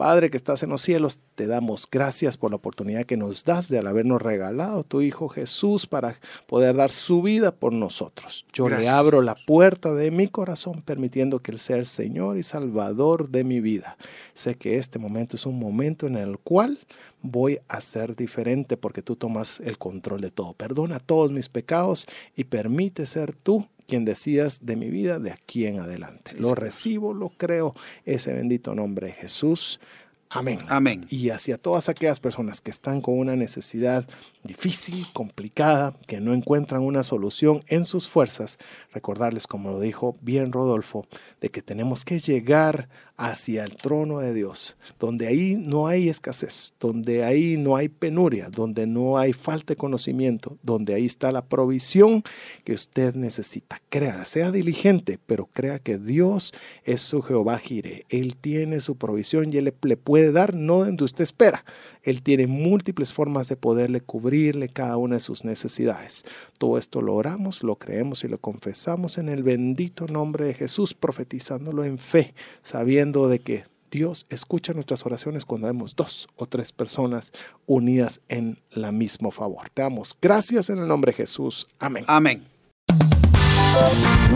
[0.01, 3.69] Padre que estás en los cielos, te damos gracias por la oportunidad que nos das
[3.69, 6.15] de habernos regalado tu Hijo Jesús para
[6.47, 8.47] poder dar su vida por nosotros.
[8.51, 12.43] Yo le abro la puerta de mi corazón permitiendo que Él sea el Señor y
[12.43, 13.99] Salvador de mi vida.
[14.33, 16.79] Sé que este momento es un momento en el cual
[17.21, 20.55] voy a ser diferente porque tú tomas el control de todo.
[20.55, 25.67] Perdona todos mis pecados y permite ser tú quien decías de mi vida de aquí
[25.67, 26.37] en adelante.
[26.39, 27.75] Lo recibo, lo creo,
[28.05, 29.81] ese bendito nombre de Jesús.
[30.29, 30.61] Amén.
[30.69, 31.07] Amén.
[31.11, 34.07] Y hacia todas aquellas personas que están con una necesidad
[34.43, 38.59] difícil, complicada, que no encuentran una solución en sus fuerzas,
[38.93, 41.07] recordarles, como lo dijo bien Rodolfo,
[41.41, 42.89] de que tenemos que llegar
[43.21, 48.49] hacia el trono de Dios, donde ahí no hay escasez, donde ahí no hay penuria,
[48.49, 52.23] donde no hay falta de conocimiento, donde ahí está la provisión
[52.65, 53.83] que usted necesita.
[53.91, 58.07] Crea, sea diligente, pero crea que Dios es su Jehová Gire.
[58.09, 61.67] Él tiene su provisión y Él le puede dar no donde usted espera.
[62.03, 64.01] Él tiene múltiples formas de poderle
[64.31, 66.25] cubrirle cada una de sus necesidades.
[66.59, 70.95] Todo esto lo oramos, lo creemos y lo confesamos en el bendito nombre de Jesús,
[70.95, 76.71] profetizándolo en fe, sabiendo de que Dios escucha nuestras oraciones cuando vemos dos o tres
[76.71, 77.33] personas
[77.67, 79.69] unidas en la mismo favor.
[79.75, 81.67] Te damos gracias en el nombre de Jesús.
[81.81, 82.05] Amén.
[82.07, 82.47] Amén.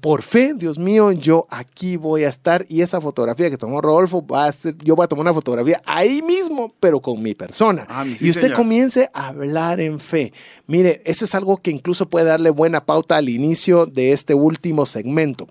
[0.00, 4.26] por fe, Dios mío, yo aquí voy a estar y esa fotografía que tomó Rodolfo
[4.26, 7.86] va a ser, yo voy a tomar una fotografía ahí mismo, pero con mi persona.
[7.88, 8.56] Ah, sí, y usted señor.
[8.56, 10.32] comience a hablar en fe.
[10.66, 14.86] Mire, eso es algo que incluso puede darle buena pauta al inicio de este último
[14.86, 15.48] segmento.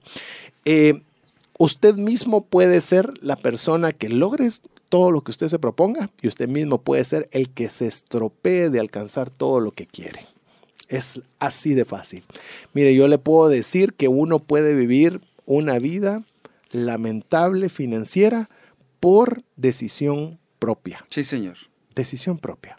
[0.65, 1.01] Eh,
[1.57, 4.49] usted mismo puede ser la persona que logre
[4.89, 8.69] todo lo que usted se proponga y usted mismo puede ser el que se estropee
[8.69, 10.21] de alcanzar todo lo que quiere.
[10.87, 12.23] Es así de fácil.
[12.73, 16.23] Mire, yo le puedo decir que uno puede vivir una vida
[16.71, 18.49] lamentable financiera
[18.99, 21.05] por decisión propia.
[21.09, 21.57] Sí, señor.
[21.95, 22.77] Decisión propia.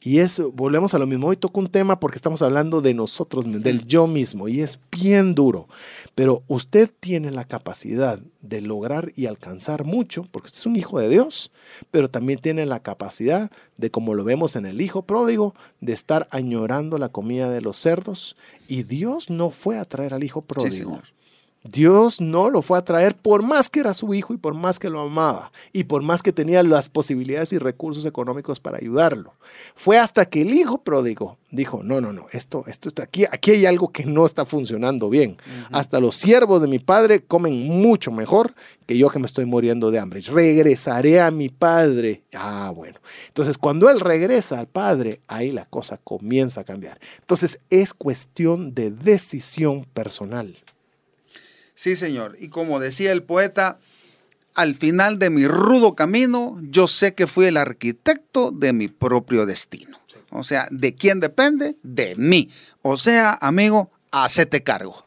[0.00, 1.26] Y eso, volvemos a lo mismo.
[1.26, 5.34] Hoy toco un tema porque estamos hablando de nosotros, del yo mismo, y es bien
[5.34, 5.68] duro.
[6.14, 11.00] Pero usted tiene la capacidad de lograr y alcanzar mucho, porque usted es un hijo
[11.00, 11.50] de Dios,
[11.90, 16.28] pero también tiene la capacidad de, como lo vemos en el hijo pródigo, de estar
[16.30, 18.36] añorando la comida de los cerdos.
[18.68, 20.70] Y Dios no fue a traer al hijo Sí, pródigo.
[20.76, 21.02] señor.
[21.64, 24.78] Dios no lo fue a traer por más que era su hijo y por más
[24.78, 29.34] que lo amaba y por más que tenía las posibilidades y recursos económicos para ayudarlo.
[29.74, 33.50] Fue hasta que el hijo pródigo dijo, no, no, no, esto, esto está aquí, aquí
[33.50, 35.36] hay algo que no está funcionando bien.
[35.72, 38.54] Hasta los siervos de mi padre comen mucho mejor
[38.86, 40.20] que yo que me estoy muriendo de hambre.
[40.20, 42.22] Regresaré a mi padre.
[42.34, 43.00] Ah, bueno.
[43.26, 47.00] Entonces, cuando él regresa al padre, ahí la cosa comienza a cambiar.
[47.20, 50.54] Entonces, es cuestión de decisión personal.
[51.78, 52.36] Sí, señor.
[52.40, 53.78] Y como decía el poeta,
[54.56, 59.46] al final de mi rudo camino, yo sé que fui el arquitecto de mi propio
[59.46, 59.96] destino.
[60.30, 61.76] O sea, ¿de quién depende?
[61.84, 62.50] De mí.
[62.82, 65.04] O sea, amigo, hacete cargo.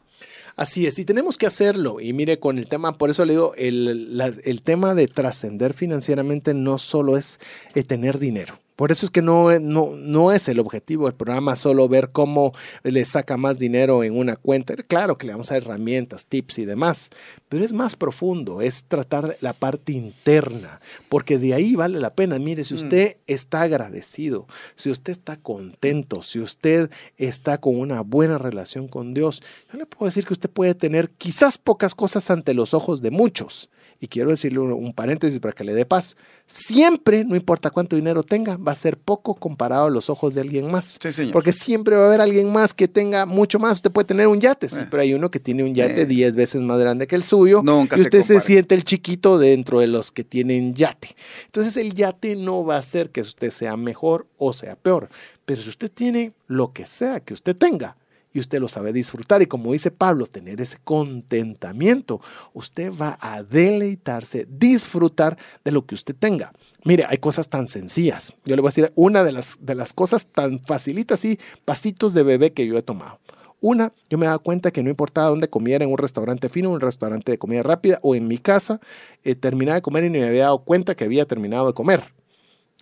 [0.56, 2.00] Así es, y tenemos que hacerlo.
[2.00, 6.54] Y mire, con el tema, por eso le digo, el, el tema de trascender financieramente
[6.54, 7.38] no solo es
[7.74, 8.61] eh, tener dinero.
[8.76, 12.52] Por eso es que no, no, no es el objetivo del programa solo ver cómo
[12.82, 14.74] le saca más dinero en una cuenta.
[14.74, 17.10] Claro que le vamos a dar herramientas, tips y demás,
[17.48, 22.38] pero es más profundo, es tratar la parte interna, porque de ahí vale la pena.
[22.38, 28.38] Mire, si usted está agradecido, si usted está contento, si usted está con una buena
[28.38, 29.42] relación con Dios,
[29.72, 33.10] yo le puedo decir que usted puede tener quizás pocas cosas ante los ojos de
[33.10, 33.68] muchos.
[34.04, 36.16] Y quiero decirle un, un paréntesis para que le dé paz.
[36.44, 40.40] Siempre, no importa cuánto dinero tenga, va a ser poco comparado a los ojos de
[40.40, 40.98] alguien más.
[41.00, 41.32] Sí, señor.
[41.32, 43.74] Porque siempre va a haber alguien más que tenga mucho más.
[43.74, 44.86] Usted puede tener un yate, sí, Eh.
[44.90, 46.06] pero hay uno que tiene un yate Eh.
[46.06, 47.62] 10 veces más grande que el suyo.
[47.62, 48.40] Nunca y se usted se, compara.
[48.46, 51.14] siente el chiquito dentro de los que tienen yate.
[51.46, 55.08] Entonces el yate no va a hacer que usted sea mejor o sea peor.
[55.44, 57.96] Pero si usted tiene lo que sea que usted tenga,
[58.32, 62.20] y usted lo sabe disfrutar y como dice Pablo, tener ese contentamiento,
[62.52, 66.52] usted va a deleitarse, disfrutar de lo que usted tenga.
[66.84, 68.32] Mire, hay cosas tan sencillas.
[68.44, 72.14] Yo le voy a decir una de las, de las cosas tan facilitas y pasitos
[72.14, 73.18] de bebé que yo he tomado.
[73.60, 76.80] Una, yo me daba cuenta que no importaba dónde comiera, en un restaurante fino, un
[76.80, 78.80] restaurante de comida rápida o en mi casa,
[79.22, 82.12] eh, terminaba de comer y ni me había dado cuenta que había terminado de comer.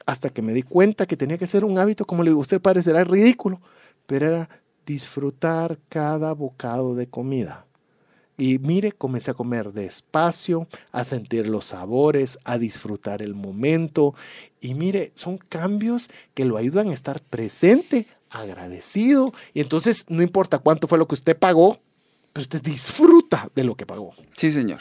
[0.06, 2.62] Hasta que me di cuenta que tenía que ser un hábito, como le digo, usted
[2.62, 3.60] parecerá ridículo,
[4.06, 4.48] pero era
[4.90, 7.64] disfrutar cada bocado de comida.
[8.36, 14.14] Y mire, comencé a comer despacio, a sentir los sabores, a disfrutar el momento.
[14.60, 19.32] Y mire, son cambios que lo ayudan a estar presente, agradecido.
[19.54, 21.78] Y entonces no importa cuánto fue lo que usted pagó,
[22.32, 24.14] pero usted disfruta de lo que pagó.
[24.36, 24.80] Sí, señor.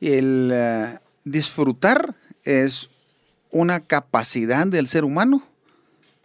[0.00, 2.90] Y el eh, disfrutar es
[3.50, 5.46] una capacidad del ser humano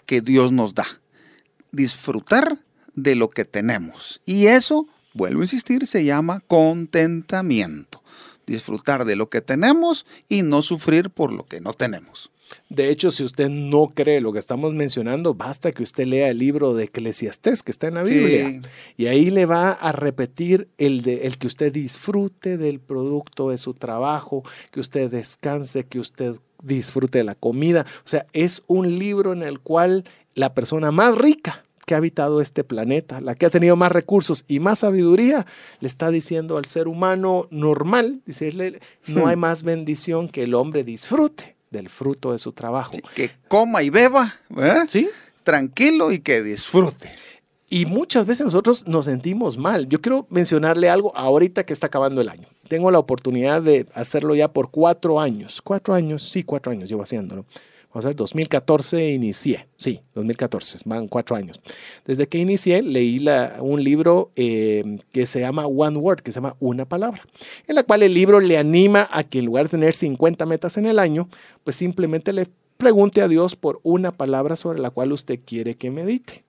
[0.05, 0.87] que Dios nos da.
[1.71, 2.57] Disfrutar
[2.95, 4.21] de lo que tenemos.
[4.25, 8.01] Y eso vuelvo a insistir, se llama contentamiento.
[8.45, 12.31] Disfrutar de lo que tenemos y no sufrir por lo que no tenemos.
[12.69, 16.39] De hecho, si usted no cree lo que estamos mencionando, basta que usted lea el
[16.39, 18.61] libro de Eclesiastés que está en la Biblia.
[18.97, 23.59] Y ahí le va a repetir el, de, el que usted disfrute del producto de
[23.59, 27.85] su trabajo, que usted descanse, que usted disfrute de la comida.
[28.03, 32.39] O sea, es un libro en el cual la persona más rica que ha habitado
[32.39, 35.47] este planeta, la que ha tenido más recursos y más sabiduría,
[35.79, 39.39] le está diciendo al ser humano normal, decirle, no hay hmm.
[39.39, 42.91] más bendición que el hombre disfrute del fruto de su trabajo.
[43.15, 44.35] que coma y beba,
[44.87, 45.09] ¿Sí?
[45.43, 47.09] Tranquilo y que disfrute.
[47.67, 49.89] Y muchas veces nosotros nos sentimos mal.
[49.89, 52.49] Yo quiero mencionarle algo ahorita que está acabando el año.
[52.67, 55.59] Tengo la oportunidad de hacerlo ya por cuatro años.
[55.63, 57.45] Cuatro años, sí, cuatro años llevo haciéndolo.
[57.91, 61.59] Vamos a ver, 2014 inicié, sí, 2014, van cuatro años.
[62.05, 63.25] Desde que inicié leí
[63.61, 67.23] un libro eh, que se llama One Word, que se llama Una Palabra,
[67.67, 70.77] en la cual el libro le anima a que en lugar de tener 50 metas
[70.77, 71.29] en el año,
[71.63, 75.89] pues simplemente le pregunte a Dios por una palabra sobre la cual usted quiere que
[75.89, 76.45] medite.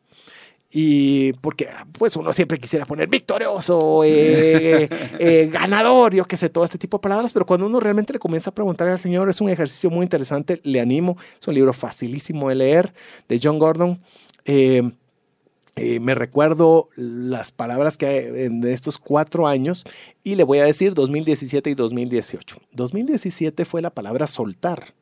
[0.73, 1.69] Y porque
[1.99, 6.99] pues uno siempre quisiera poner victorioso, eh, eh, ganador, yo qué sé, todo este tipo
[6.99, 9.91] de palabras, pero cuando uno realmente le comienza a preguntar al Señor, es un ejercicio
[9.91, 12.95] muy interesante, le animo, es un libro facilísimo de leer,
[13.29, 14.01] de John Gordon.
[14.45, 19.85] Eh, me recuerdo las palabras que hay en estos cuatro años
[20.23, 22.59] y le voy a decir 2017 y 2018.
[22.73, 24.95] 2017 fue la palabra soltar.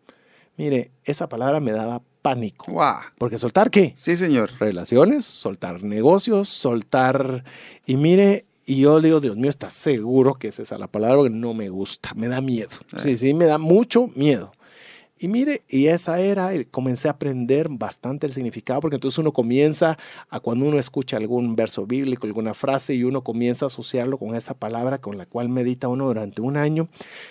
[0.57, 2.81] Mire, esa palabra me daba pánico.
[3.19, 3.93] Porque soltar qué?
[3.97, 4.51] Sí, señor.
[4.59, 7.45] Relaciones, soltar negocios, soltar...
[7.87, 11.31] Y mire, y yo le digo, Dios mío, ¿estás seguro que es esa la palabra?
[11.31, 12.77] No me gusta, me da miedo.
[13.03, 14.53] Sí, sí, me da mucho miedo.
[15.21, 19.99] Y mire, y esa era, comencé a aprender bastante el significado, porque entonces uno comienza
[20.29, 24.37] a cuando uno escucha algún verso bíblico, alguna frase, y uno comienza a asociarlo con
[24.37, 26.89] esa palabra con la cual medita uno durante un año.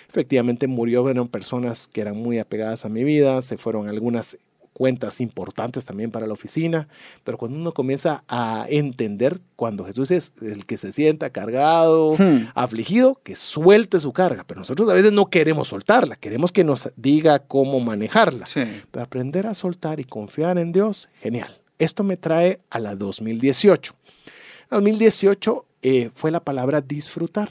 [0.08, 4.38] Efectivamente murió, fueron personas que eran muy apegadas a mi vida, se fueron algunas
[4.78, 6.86] cuentas importantes también para la oficina,
[7.24, 12.50] pero cuando uno comienza a entender cuando Jesús es el que se sienta cargado, hmm.
[12.54, 16.90] afligido, que suelte su carga, pero nosotros a veces no queremos soltarla, queremos que nos
[16.94, 18.44] diga cómo manejarla,
[18.92, 21.60] pero aprender a soltar y confiar en Dios, genial.
[21.80, 23.94] Esto me trae a la 2018.
[24.70, 27.50] 2018 eh, fue la palabra disfrutar.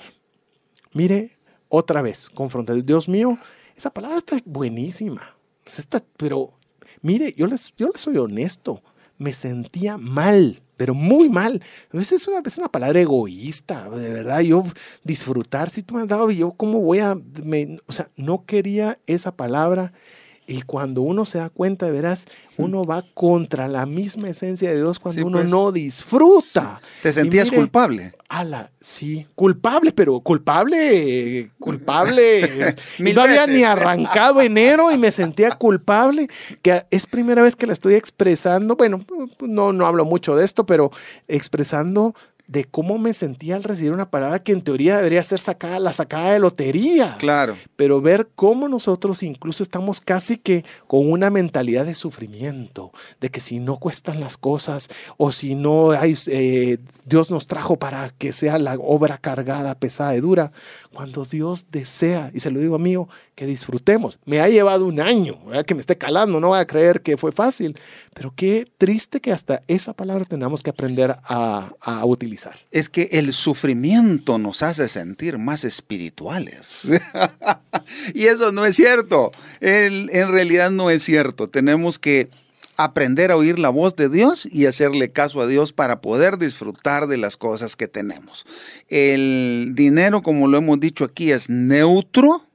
[0.94, 2.82] Mire, otra vez, confrontar.
[2.86, 3.38] Dios mío,
[3.76, 5.36] esa palabra está buenísima.
[5.66, 6.57] Está, pero
[7.02, 8.82] Mire, yo les, yo les soy honesto,
[9.18, 11.62] me sentía mal, pero muy mal.
[11.92, 14.42] A veces es una, es una palabra egoísta, de verdad.
[14.42, 14.64] Yo
[15.04, 17.14] disfrutar, si tú me has dado, yo cómo voy a,
[17.86, 19.94] o sea, no quería esa palabra
[20.50, 22.26] y cuando uno se da cuenta, de veras,
[22.56, 25.50] uno va contra la misma esencia de Dios cuando uno pues.
[25.50, 26.82] no disfruta.
[27.04, 28.14] ¿Te sentías culpable?
[28.30, 32.76] Ala, sí, culpable, pero culpable, culpable.
[33.00, 36.30] no había ni arrancado enero y me sentía culpable,
[36.62, 38.78] que es primera vez que la estoy expresando.
[38.78, 39.02] Bueno,
[39.42, 40.92] no, no hablo mucho de esto, pero
[41.28, 42.16] expresando
[42.48, 45.92] de cómo me sentía al recibir una palabra que en teoría debería ser sacada, la
[45.92, 47.18] sacada de lotería.
[47.20, 47.58] Claro.
[47.76, 53.42] Pero ver cómo nosotros incluso estamos casi que con una mentalidad de sufrimiento, de que
[53.42, 54.88] si no cuestan las cosas
[55.18, 60.16] o si no hay, eh, Dios nos trajo para que sea la obra cargada, pesada
[60.16, 60.52] y dura,
[60.94, 62.96] cuando Dios desea, y se lo digo a mí,
[63.36, 64.18] que disfrutemos.
[64.26, 67.32] Me ha llevado un año, que me esté calando, no voy a creer que fue
[67.32, 67.78] fácil,
[68.14, 72.37] pero qué triste que hasta esa palabra tengamos que aprender a, a utilizar.
[72.72, 76.84] Es que el sufrimiento nos hace sentir más espirituales.
[78.14, 79.32] y eso no es cierto.
[79.60, 81.50] en realidad no es cierto.
[81.50, 82.30] Tenemos que
[82.78, 87.08] aprender a oír la voz de Dios y hacerle caso a Dios para poder disfrutar
[87.08, 88.46] de las cosas que tenemos.
[88.88, 92.47] El dinero, como lo hemos dicho aquí, es neutro.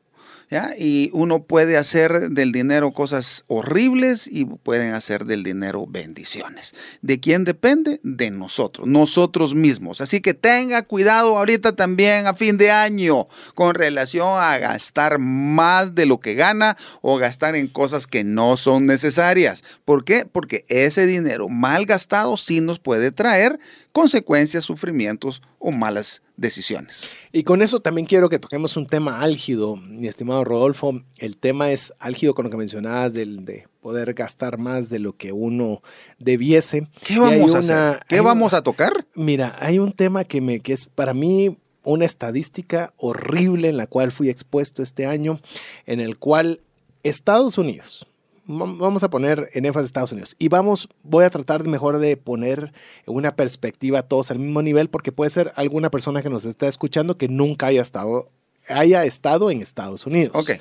[0.79, 6.75] Y uno puede hacer del dinero cosas horribles y pueden hacer del dinero bendiciones.
[7.01, 8.01] ¿De quién depende?
[8.03, 10.01] De nosotros, nosotros mismos.
[10.01, 15.95] Así que tenga cuidado ahorita también a fin de año con relación a gastar más
[15.95, 19.65] de lo que gana o gastar en cosas que no son necesarias.
[19.85, 20.27] ¿Por qué?
[20.31, 23.59] Porque ese dinero mal gastado sí nos puede traer
[23.93, 27.05] consecuencias, sufrimientos o malas decisiones.
[27.31, 31.01] Y con eso también quiero que toquemos un tema álgido, mi estimado Rodolfo.
[31.19, 35.17] El tema es álgido con lo que mencionabas del, de poder gastar más de lo
[35.17, 35.81] que uno
[36.19, 36.89] debiese.
[37.07, 38.01] ¿Qué vamos a hacer?
[38.09, 39.07] ¿Qué vamos a tocar?
[39.15, 43.87] Mira, hay un tema que, me, que es para mí una estadística horrible en la
[43.87, 45.41] cual fui expuesto este año,
[45.87, 46.61] en el cual
[47.05, 48.09] Estados Unidos,
[48.47, 50.37] vamos a poner en énfasis Estados Unidos.
[50.39, 52.73] Y vamos, voy a tratar mejor de poner
[53.07, 57.17] una perspectiva todos al mismo nivel, porque puede ser alguna persona que nos está escuchando
[57.17, 58.31] que nunca haya estado,
[58.69, 60.33] haya estado en Estados Unidos.
[60.35, 60.59] Ok.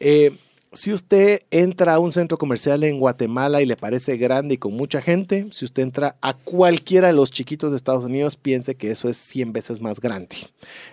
[0.00, 0.36] Eh,
[0.72, 4.72] si usted entra a un centro comercial en Guatemala y le parece grande y con
[4.72, 8.90] mucha gente, si usted entra a cualquiera de los chiquitos de Estados Unidos, piense que
[8.90, 10.36] eso es 100 veces más grande.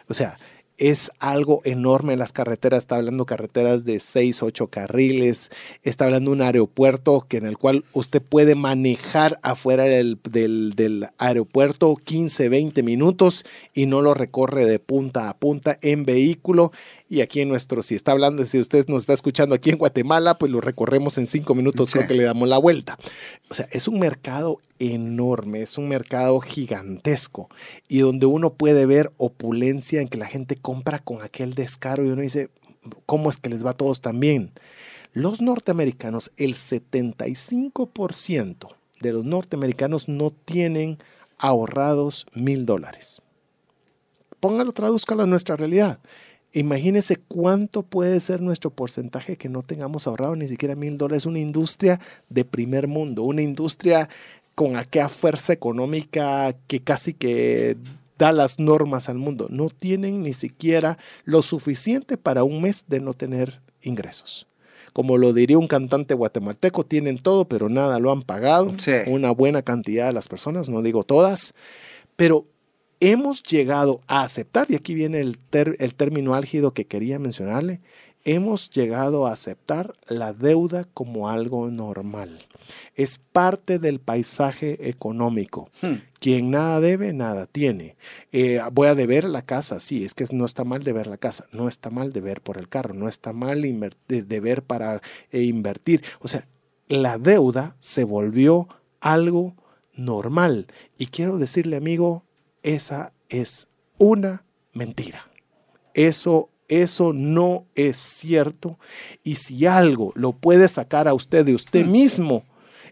[0.09, 0.37] O sea,
[0.79, 2.79] es algo enorme en las carreteras.
[2.79, 5.51] Está hablando carreteras de 6, 8 carriles.
[5.83, 11.95] Está hablando un aeropuerto que en el cual usted puede manejar afuera del, del, aeropuerto
[11.95, 16.71] 15, 20 minutos y no lo recorre de punta a punta en vehículo.
[17.11, 20.37] Y aquí en nuestro, si está hablando, si usted nos está escuchando aquí en Guatemala,
[20.37, 22.99] pues lo recorremos en cinco minutos, creo que le damos la vuelta.
[23.49, 27.49] O sea, es un mercado enorme, es un mercado gigantesco
[27.87, 32.09] y donde uno puede ver opulencia en que la gente compra con aquel descaro y
[32.09, 32.51] uno dice,
[33.07, 34.51] ¿cómo es que les va a todos tan bien?
[35.11, 40.99] Los norteamericanos, el 75% de los norteamericanos no tienen
[41.39, 43.19] ahorrados mil dólares.
[44.39, 45.97] Póngalo, tradúzcalo a nuestra realidad.
[46.51, 51.25] Imagínese cuánto puede ser nuestro porcentaje que no tengamos ahorrado ni siquiera mil dólares.
[51.25, 54.09] Una industria de primer mundo, una industria
[54.55, 57.77] con aquella fuerza económica que casi que
[58.17, 59.47] da las normas al mundo.
[59.49, 64.47] No tienen ni siquiera lo suficiente para un mes de no tener ingresos.
[64.91, 68.73] Como lo diría un cantante guatemalteco, tienen todo, pero nada lo han pagado.
[68.79, 68.91] Sí.
[69.07, 71.53] Una buena cantidad de las personas, no digo todas,
[72.15, 72.45] pero
[72.99, 77.81] hemos llegado a aceptar, y aquí viene el, ter, el término álgido que quería mencionarle,
[78.25, 82.45] hemos llegado a aceptar la deuda como algo normal.
[82.95, 85.69] Es parte del paisaje económico.
[85.81, 85.95] Hmm.
[86.19, 87.95] Quien nada debe, nada tiene.
[88.31, 91.45] Eh, voy a deber la casa, sí, es que no está mal deber la casa,
[91.51, 93.61] no está mal deber por el carro, no está mal
[94.07, 96.03] deber para eh, invertir.
[96.19, 96.47] O sea,
[96.87, 98.67] la deuda se volvió
[98.99, 99.55] algo
[99.93, 100.67] normal.
[100.97, 102.23] Y quiero decirle, amigo,
[102.63, 105.29] esa es una mentira.
[105.93, 108.79] Eso, eso no es cierto.
[109.23, 112.43] Y si algo lo puede sacar a usted de usted mismo,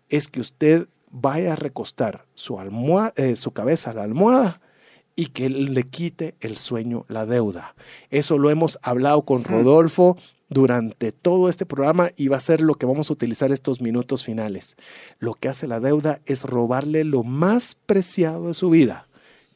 [0.09, 2.57] es que usted vaya a recostar su,
[3.15, 4.61] eh, su cabeza a la almohada
[5.15, 7.76] y que le quite el sueño, la deuda.
[8.09, 10.15] Eso lo hemos hablado con Rodolfo
[10.49, 14.24] durante todo este programa y va a ser lo que vamos a utilizar estos minutos
[14.24, 14.76] finales.
[15.20, 19.07] Lo que hace la deuda es robarle lo más preciado de su vida,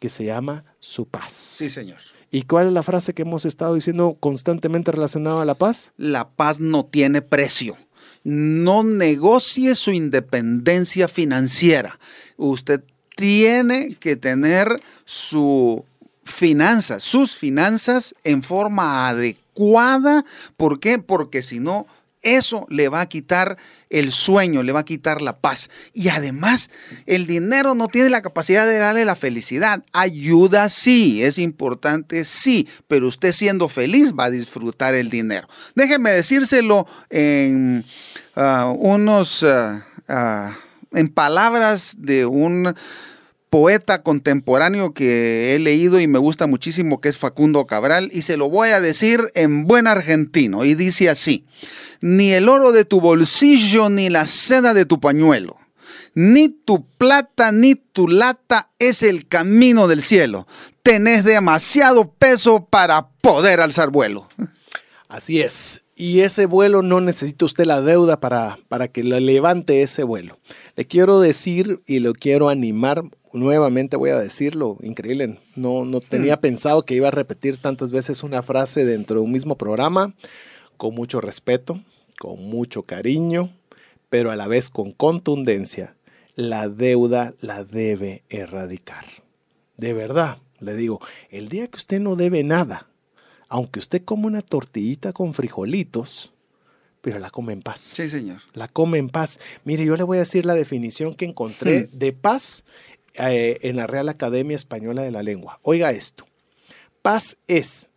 [0.02, 1.32] que se llama su paz.
[1.32, 2.00] Sí, señor.
[2.32, 5.94] ¿Y cuál es la frase que hemos estado diciendo constantemente relacionada a la paz?
[5.96, 7.78] La paz no tiene precio.
[8.24, 12.00] No negocie su independencia financiera.
[12.38, 12.82] Usted
[13.16, 15.86] tiene que tener su
[16.24, 20.26] finanzas, sus finanzas en forma adecuada.
[20.58, 20.98] ¿Por qué?
[20.98, 21.86] Porque si no,
[22.22, 23.58] eso le va a quitar
[23.90, 25.70] el sueño, le va a quitar la paz.
[25.94, 26.70] Y además,
[27.06, 29.84] el dinero no tiene la capacidad de darle la felicidad.
[29.92, 35.48] Ayuda sí, es importante sí, pero usted siendo feliz va a disfrutar el dinero.
[35.76, 37.86] Déjeme decírselo en
[38.36, 40.54] uh, unos, uh, uh,
[40.94, 42.74] en palabras de un
[43.52, 48.38] poeta contemporáneo que he leído y me gusta muchísimo, que es Facundo Cabral, y se
[48.38, 51.46] lo voy a decir en buen argentino, y dice así,
[52.00, 55.58] ni el oro de tu bolsillo, ni la seda de tu pañuelo,
[56.16, 60.48] ni tu plata, ni tu lata es el camino del cielo.
[60.82, 64.30] Tenés demasiado peso para poder alzar vuelo.
[65.10, 65.82] Así es.
[65.98, 70.40] Y ese vuelo no necesita usted la deuda para, para que le levante ese vuelo.
[70.78, 73.04] Le quiero decir y lo quiero animar
[73.34, 76.42] nuevamente voy a decirlo, increíble, no, no tenía mm.
[76.42, 80.14] pensado que iba a repetir tantas veces una frase dentro de un mismo programa,
[80.78, 81.82] con mucho respeto,
[82.20, 83.54] con mucho cariño,
[84.10, 85.96] pero a la vez con contundencia,
[86.36, 89.06] la deuda la debe erradicar.
[89.78, 92.88] De verdad, le digo, el día que usted no debe nada,
[93.48, 96.32] aunque usted come una tortillita con frijolitos,
[97.02, 97.80] pero la come en paz.
[97.80, 98.42] Sí, señor.
[98.54, 99.40] La come en paz.
[99.66, 101.98] Mire, yo le voy a decir la definición que encontré Hmm.
[101.98, 102.64] de paz
[103.16, 105.60] eh, en la Real Academia Española de la Lengua.
[105.64, 106.26] Oiga esto.
[107.02, 107.90] Paz es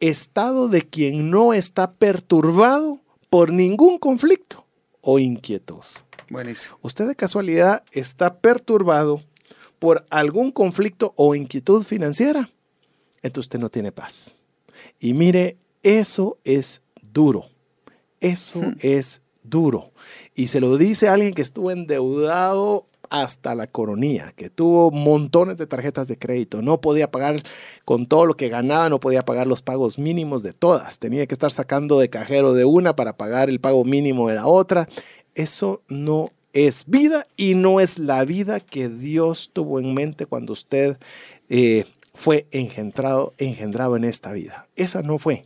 [0.00, 4.66] estado de quien no está perturbado por ningún conflicto
[5.00, 5.82] o inquietud.
[6.30, 6.78] Buenísimo.
[6.82, 9.22] Usted de casualidad está perturbado
[9.78, 12.50] por algún conflicto o inquietud financiera,
[13.22, 14.36] entonces usted no tiene paz.
[14.98, 16.82] Y mire, eso es
[17.12, 17.46] duro.
[18.20, 19.92] Eso es duro.
[20.34, 25.66] Y se lo dice alguien que estuvo endeudado hasta la coronilla, que tuvo montones de
[25.66, 27.42] tarjetas de crédito, no podía pagar
[27.84, 31.34] con todo lo que ganaba, no podía pagar los pagos mínimos de todas, tenía que
[31.34, 34.88] estar sacando de cajero de una para pagar el pago mínimo de la otra.
[35.34, 40.52] Eso no es vida y no es la vida que Dios tuvo en mente cuando
[40.52, 40.98] usted
[41.48, 41.84] eh,
[42.14, 44.66] fue engendrado, engendrado en esta vida.
[44.76, 45.44] Esa no fue.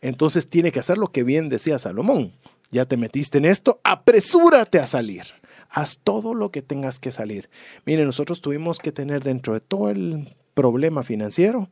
[0.00, 2.32] Entonces tiene que hacer lo que bien decía Salomón.
[2.70, 5.37] Ya te metiste en esto, apresúrate a salir.
[5.68, 7.50] Haz todo lo que tengas que salir.
[7.84, 10.28] Mire, nosotros tuvimos que tener dentro de todo el
[10.58, 11.68] problema financiero,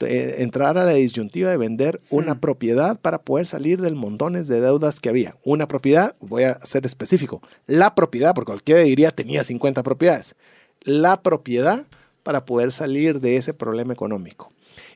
[0.00, 4.62] eh, entrar a la disyuntiva de vender una propiedad para poder salir del montones de
[4.62, 5.36] deudas que había.
[5.44, 10.36] Una propiedad, voy a ser específico, la propiedad, porque cualquiera diría tenía 50 propiedades.
[10.80, 11.84] La propiedad
[12.22, 14.50] para poder salir de ese problema económico.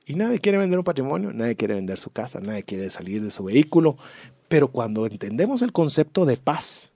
[0.07, 3.31] Y nadie quiere vender un patrimonio, nadie quiere vender su casa, nadie quiere salir de
[3.31, 3.99] su vehículo,
[4.49, 6.93] pero cuando entendemos el concepto de paz,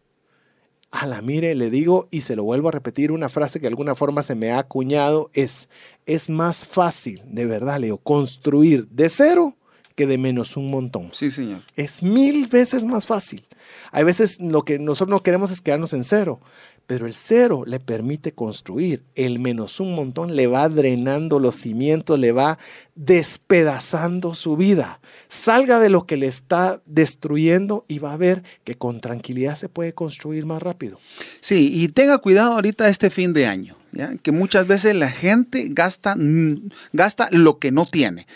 [0.90, 3.68] a la mire, le digo y se lo vuelvo a repetir, una frase que de
[3.68, 5.68] alguna forma se me ha acuñado es,
[6.06, 9.56] es más fácil, de verdad, Leo, construir de cero
[9.94, 11.10] que de menos un montón.
[11.12, 11.62] Sí, señor.
[11.74, 13.46] Es mil veces más fácil.
[13.90, 16.40] Hay veces lo que nosotros no queremos es quedarnos en cero,
[16.88, 19.04] pero el cero le permite construir.
[19.14, 22.58] El menos un montón le va drenando los cimientos, le va
[22.94, 24.98] despedazando su vida.
[25.28, 29.68] Salga de lo que le está destruyendo y va a ver que con tranquilidad se
[29.68, 30.98] puede construir más rápido.
[31.42, 33.76] Sí, y tenga cuidado ahorita este fin de año.
[33.92, 34.16] ¿ya?
[34.22, 38.26] que muchas veces la gente gasta, mm, gasta lo que no tiene.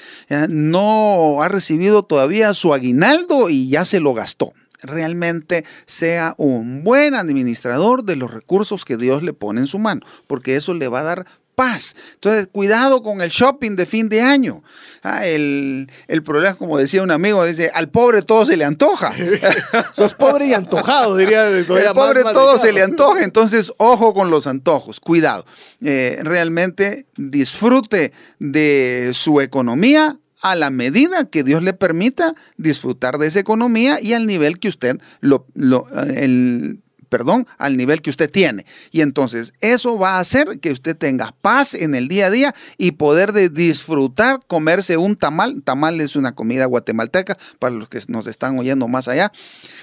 [0.51, 4.53] No ha recibido todavía su aguinaldo y ya se lo gastó.
[4.83, 10.01] Realmente sea un buen administrador de los recursos que Dios le pone en su mano,
[10.27, 11.95] porque eso le va a dar paz.
[12.15, 14.63] Entonces, cuidado con el shopping de fin de año.
[15.03, 19.15] Ah, el, el, problema, como decía un amigo, dice, al pobre todo se le antoja.
[19.93, 21.49] Sos pobre y antojado, diría.
[21.49, 25.45] El pobre todo se le antoja, entonces ojo con los antojos, cuidado.
[25.83, 33.29] Eh, realmente disfrute de su economía a la medida que Dios le permita disfrutar de
[33.29, 36.83] esa economía y al nivel que usted lo, lo el,
[37.13, 38.65] perdón, al nivel que usted tiene.
[38.91, 42.55] Y entonces eso va a hacer que usted tenga paz en el día a día
[42.79, 45.63] y poder de disfrutar comerse un tamal.
[45.63, 49.31] Tamal es una comida guatemalteca para los que nos están oyendo más allá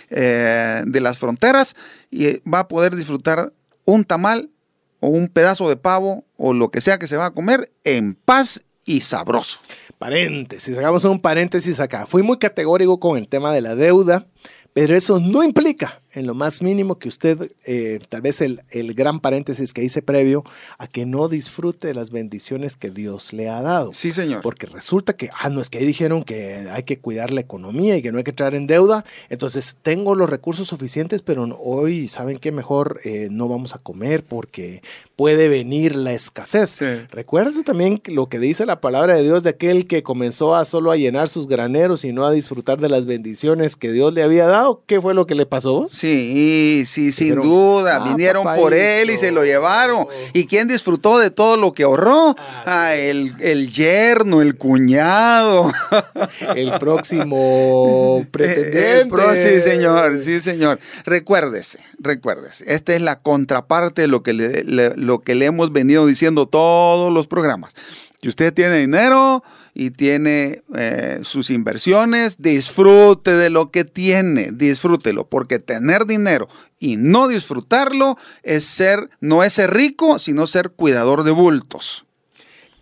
[0.09, 1.75] eh, de las fronteras
[2.09, 3.53] y va a poder disfrutar
[3.85, 4.49] un tamal
[4.99, 8.15] o un pedazo de pavo o lo que sea que se va a comer en
[8.15, 9.61] paz y sabroso.
[9.99, 12.07] Paréntesis, hagamos un paréntesis acá.
[12.07, 14.25] Fui muy categórico con el tema de la deuda,
[14.73, 18.93] pero eso no implica en lo más mínimo que usted, eh, tal vez el, el,
[18.93, 20.43] gran paréntesis que hice previo,
[20.77, 23.91] a que no disfrute de las bendiciones que Dios le ha dado.
[23.93, 24.41] Sí, señor.
[24.41, 27.97] Porque resulta que, ah, no es que ahí dijeron que hay que cuidar la economía
[27.97, 29.05] y que no hay que entrar en deuda.
[29.29, 32.51] Entonces, tengo los recursos suficientes, pero hoy, ¿saben qué?
[32.51, 34.81] Mejor eh, no vamos a comer porque
[35.15, 36.69] puede venir la escasez.
[36.69, 36.85] Sí.
[37.11, 40.91] Recuérdense también lo que dice la palabra de Dios de aquel que comenzó a solo
[40.91, 44.47] a llenar sus graneros y no a disfrutar de las bendiciones que Dios le había
[44.47, 44.81] dado.
[44.85, 45.87] ¿Qué fue lo que le pasó?
[45.99, 47.97] Sí, sí, sin duda.
[47.97, 50.07] Ah, Vinieron por él y se lo llevaron.
[50.31, 52.35] ¿Y quién disfrutó de todo lo que ahorró?
[52.37, 55.69] Ah, ah el, el, yerno, el cuñado.
[56.55, 59.01] El próximo pretendiente.
[59.01, 60.79] El pro, sí, señor, sí, señor.
[61.03, 62.73] Recuérdese, recuérdese.
[62.73, 66.47] Esta es la contraparte de lo que le, le, lo que le hemos venido diciendo
[66.47, 67.73] todos los programas.
[68.21, 69.43] Si usted tiene dinero
[69.79, 76.49] y tiene eh, sus inversiones, disfrute de lo que tiene, disfrútelo, porque tener dinero
[76.79, 82.05] y no disfrutarlo es ser, no es ser rico, sino ser cuidador de bultos.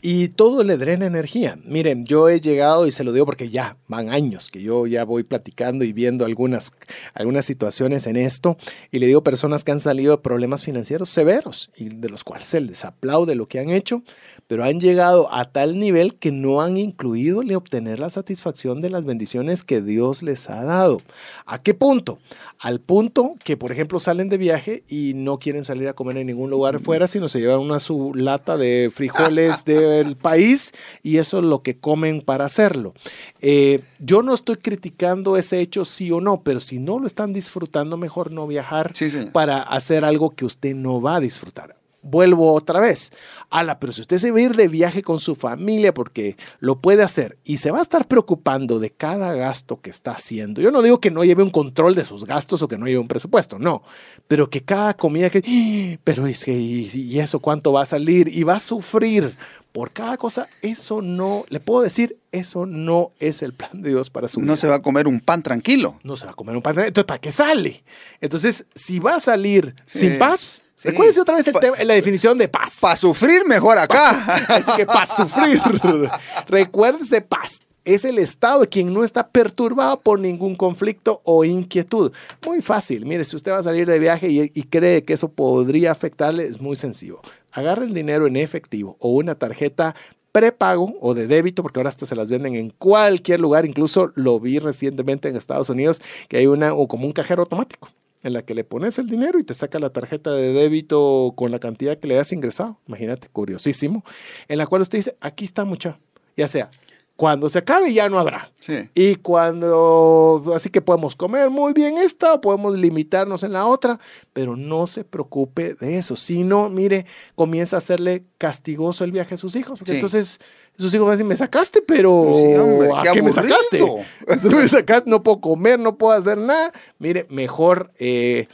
[0.02, 1.58] Y todo le drena energía.
[1.66, 5.04] Miren, yo he llegado, y se lo digo porque ya van años que yo ya
[5.06, 6.72] voy platicando y viendo algunas,
[7.14, 8.58] algunas situaciones en esto,
[8.92, 12.48] y le digo personas que han salido de problemas financieros severos, y de los cuales
[12.48, 14.04] se les aplaude lo que han hecho,
[14.48, 18.90] pero han llegado a tal nivel que no han incluido el obtener la satisfacción de
[18.90, 21.02] las bendiciones que Dios les ha dado.
[21.46, 22.20] ¿A qué punto?
[22.60, 26.28] Al punto que, por ejemplo, salen de viaje y no quieren salir a comer en
[26.28, 31.18] ningún lugar fuera, sino se llevan una su lata de frijoles de el país y
[31.18, 32.94] eso es lo que comen para hacerlo.
[33.42, 37.34] Eh, yo no estoy criticando ese hecho sí o no, pero si no lo están
[37.34, 41.77] disfrutando, mejor no viajar Sí, para hacer algo que usted no va a disfrutar.
[42.10, 43.12] Vuelvo otra vez.
[43.50, 46.80] Ala, pero si usted se va a ir de viaje con su familia porque lo
[46.80, 50.62] puede hacer y se va a estar preocupando de cada gasto que está haciendo.
[50.62, 53.00] Yo no digo que no lleve un control de sus gastos o que no lleve
[53.00, 53.84] un presupuesto, no.
[54.28, 55.40] Pero que cada comida que...
[55.46, 58.28] "Ah, Pero es que, ¿y, y eso cuánto va a salir?
[58.30, 59.36] Y va a sufrir
[59.72, 60.48] por cada cosa.
[60.62, 64.52] Eso no, le puedo decir, eso no es el plan de Dios para su vida
[64.52, 66.00] No se va a comer un pan tranquilo.
[66.04, 66.74] no se va a comer un pan.
[66.80, 67.84] Entonces, ¿para qué sale?
[68.22, 70.00] Entonces, si va a salir Sí.
[70.00, 70.90] sin paz, Sí.
[70.90, 72.78] recuérdese otra vez el Pa- tema- la definición de paz.
[72.80, 74.10] Para sufrir mejor acá.
[74.48, 75.60] Así que paz, sufrir.
[76.48, 77.62] Recuérdese paz.
[77.84, 82.12] Es el estado quien no está perturbado por ningún conflicto o inquietud.
[82.46, 83.06] Muy fácil.
[83.06, 86.46] Mire, si usted va a salir de viaje y, y cree que eso podría afectarle,
[86.46, 87.22] es muy sencillo.
[87.54, 89.96] Agarre el dinero en efectivo o una tarjeta
[90.34, 93.66] prepago o de débito, porque ahora hasta se las venden en cualquier lugar.
[93.66, 97.90] Incluso lo vi recientemente en Estados Unidos, que hay una o como un cajero automático
[98.28, 101.52] en la que le pones el dinero y te saca la tarjeta de débito con
[101.52, 102.80] la cantidad que le has ingresado.
[102.88, 104.04] Imagínate, curiosísimo.
[104.48, 106.00] En la cual usted dice, aquí está mucha.
[106.36, 106.70] Ya sea,
[107.18, 108.52] cuando se acabe ya no habrá.
[108.62, 108.90] Sí.
[108.94, 114.00] Y cuando, así que podemos comer muy bien esta o podemos limitarnos en la otra,
[114.34, 116.16] pero no se preocupe de eso.
[116.16, 119.80] Si no, mire, comienza a hacerle castigoso el viaje a sus hijos.
[119.80, 119.98] Porque Sí.
[119.98, 120.40] entonces
[120.78, 123.82] sus hijos van a decir, me sacaste, pero Sí, hombre, ¿a qué qué me sacaste?
[124.56, 126.72] Me sacaste, no puedo comer, no puedo hacer nada.
[127.00, 128.48] Mire, mejor eh,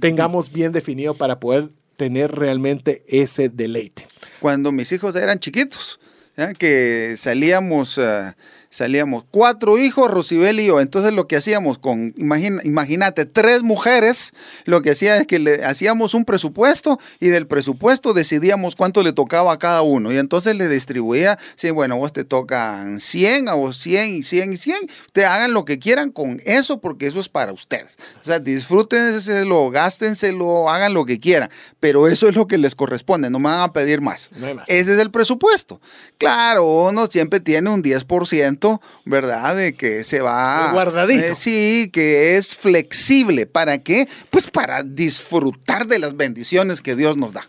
[0.00, 4.06] tengamos bien definido para poder tener realmente ese deleite.
[4.40, 5.98] Cuando mis hijos eran chiquitos,
[6.38, 6.54] ¿ya?
[6.54, 8.32] que salíamos, eh,
[8.70, 10.80] salíamos cuatro hijos, Rosibel y yo.
[10.80, 14.32] Entonces lo que hacíamos con, imagina, imagínate, tres mujeres,
[14.64, 19.12] lo que hacía es que le hacíamos un presupuesto y del presupuesto decidíamos cuánto le
[19.12, 20.12] tocaba a cada uno.
[20.12, 24.52] Y entonces le distribuía, sí, bueno, vos te tocan 100, a vos 100 y 100
[24.52, 24.76] y 100.
[25.12, 27.96] Te hagan lo que quieran con eso porque eso es para ustedes.
[28.22, 31.50] O sea, disfrútenselo, gástenselo, hagan lo que quieran.
[31.80, 34.30] Pero eso es lo que les corresponde, no me van a pedir más.
[34.36, 34.68] No más.
[34.68, 35.80] Ese es el presupuesto.
[36.18, 38.57] Claro, uno siempre tiene un 10%,
[39.04, 39.56] ¿verdad?
[39.56, 40.66] De que se va...
[40.66, 41.24] El guardadito.
[41.24, 43.46] Eh, sí, que es flexible.
[43.46, 44.08] ¿Para qué?
[44.30, 47.48] Pues para disfrutar de las bendiciones que Dios nos da.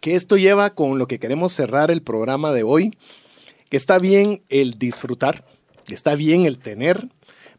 [0.00, 2.90] que esto lleva con lo que queremos cerrar el programa de hoy,
[3.70, 5.44] que está bien el disfrutar,
[5.86, 7.08] que está bien el tener,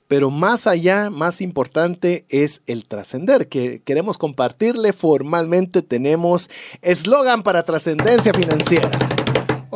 [0.07, 5.81] pero más allá, más importante es el trascender, que queremos compartirle formalmente.
[5.81, 6.49] Tenemos
[6.83, 8.91] eslogan para trascendencia financiera.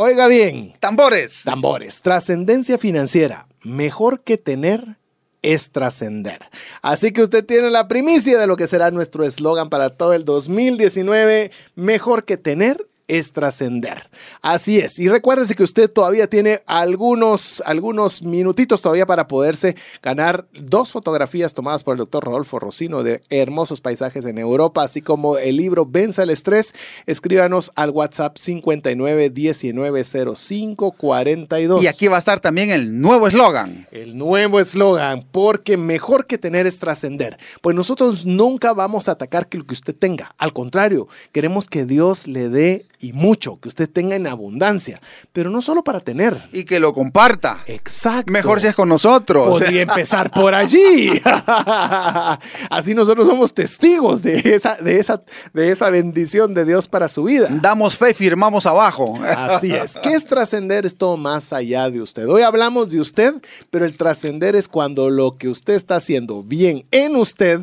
[0.02, 1.44] Oiga bien, Tambores.
[1.44, 4.96] tambores, trascendencia financiera, mejor que tener
[5.42, 6.40] es trascender.
[6.82, 10.24] Así que usted tiene la primicia de lo que será nuestro eslogan para todo el
[10.24, 14.10] 2019, mejor que tener es trascender.
[14.42, 15.00] Así es.
[15.00, 21.54] Y recuérdese que usted todavía tiene algunos, algunos minutitos todavía para poderse ganar dos fotografías
[21.54, 25.86] tomadas por el doctor Rodolfo Rocino de hermosos paisajes en Europa, así como el libro
[25.86, 26.74] Venza el Estrés.
[27.06, 30.04] Escríbanos al WhatsApp 59 19
[30.36, 31.84] 05 42.
[31.84, 33.88] Y aquí va a estar también el nuevo eslogan.
[33.92, 37.38] El nuevo eslogan, porque mejor que tener es trascender.
[37.62, 40.36] Pues nosotros nunca vamos a atacar que lo que usted tenga.
[40.38, 45.02] Al contrario, queremos que Dios le dé y mucho, que usted tenga en abundancia,
[45.32, 46.50] pero no solo para tener.
[46.52, 47.64] Y que lo comparta.
[47.66, 48.32] Exacto.
[48.32, 49.48] Mejor si es con nosotros.
[49.48, 51.12] Podría empezar por allí.
[52.70, 55.24] Así nosotros somos testigos de esa, de, esa,
[55.54, 57.48] de esa bendición de Dios para su vida.
[57.62, 59.18] Damos fe, firmamos abajo.
[59.24, 59.98] Así es.
[60.04, 60.86] ¿Qué es trascender?
[60.86, 62.28] Es todo más allá de usted.
[62.28, 63.34] Hoy hablamos de usted,
[63.72, 67.62] pero el trascender es cuando lo que usted está haciendo bien en usted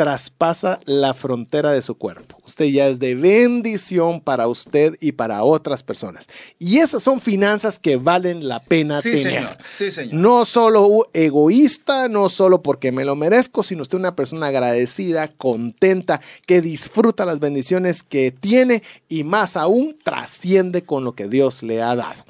[0.00, 2.38] traspasa la frontera de su cuerpo.
[2.46, 6.26] Usted ya es de bendición para usted y para otras personas.
[6.58, 9.22] Y esas son finanzas que valen la pena Sí, tener.
[9.24, 9.58] señor.
[9.76, 10.14] Sí, señor.
[10.14, 16.22] No solo egoísta, no solo porque me lo merezco, sino usted una persona agradecida, contenta,
[16.46, 21.82] que disfruta las bendiciones que tiene y más aún trasciende con lo que Dios le
[21.82, 22.24] ha dado.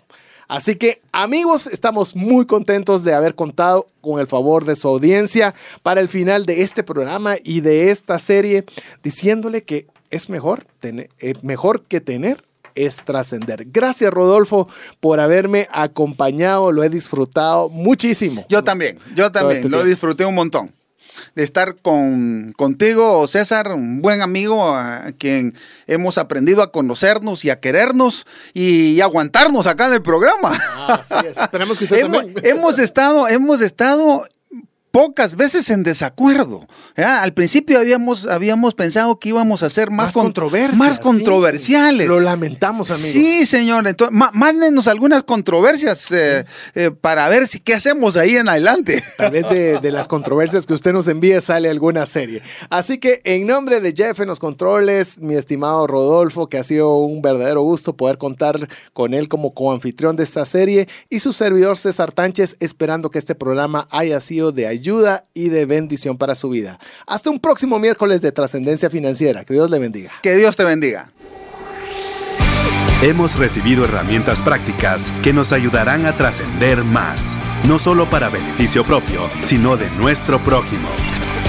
[0.50, 5.54] Así que amigos, estamos muy contentos de haber contado con el favor de su audiencia
[5.84, 8.64] para el final de este programa y de esta serie,
[9.00, 12.42] diciéndole que es mejor, tener, eh, mejor que tener
[12.74, 13.66] es trascender.
[13.66, 14.66] Gracias Rodolfo
[14.98, 18.44] por haberme acompañado, lo he disfrutado muchísimo.
[18.48, 19.58] Yo también, yo Todo también.
[19.58, 19.88] este lo tiempo.
[19.88, 20.72] disfruté un montón.
[21.34, 25.54] De estar con, contigo, César, un buen amigo a quien
[25.86, 30.52] hemos aprendido a conocernos y a querernos y, aguantarnos acá en el programa.
[30.88, 31.38] Así es.
[31.38, 32.46] Esperemos que usted hemos, también.
[32.46, 34.24] hemos estado, hemos estado
[34.90, 36.66] pocas veces en desacuerdo.
[36.96, 42.06] Al principio habíamos, habíamos pensado que íbamos a ser más, más, más controversiales.
[42.08, 43.10] Lo lamentamos, amigos.
[43.10, 43.86] Sí, señor.
[43.86, 46.44] Entonces, mándenos algunas controversias eh,
[46.74, 49.02] eh, para ver si qué hacemos ahí en adelante.
[49.16, 52.42] Tal vez de, de, las controversias que usted nos envíe sale alguna serie.
[52.68, 56.96] Así que en nombre de Jeff en los controles, mi estimado Rodolfo, que ha sido
[56.96, 61.76] un verdadero gusto poder contar con él como coanfitrión de esta serie, y su servidor
[61.76, 66.34] César Tánchez, esperando que este programa haya sido de ayuda ayuda y de bendición para
[66.34, 66.78] su vida.
[67.06, 69.44] Hasta un próximo miércoles de trascendencia financiera.
[69.44, 70.10] Que Dios le bendiga.
[70.22, 71.12] Que Dios te bendiga.
[73.02, 79.30] Hemos recibido herramientas prácticas que nos ayudarán a trascender más, no solo para beneficio propio,
[79.42, 80.88] sino de nuestro prójimo.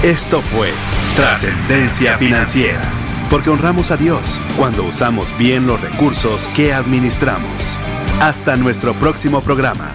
[0.02, 0.70] Esto fue
[1.14, 2.80] Trascendencia Financiera,
[3.28, 7.76] porque honramos a Dios cuando usamos bien los recursos que administramos.
[8.20, 9.94] Hasta nuestro próximo programa.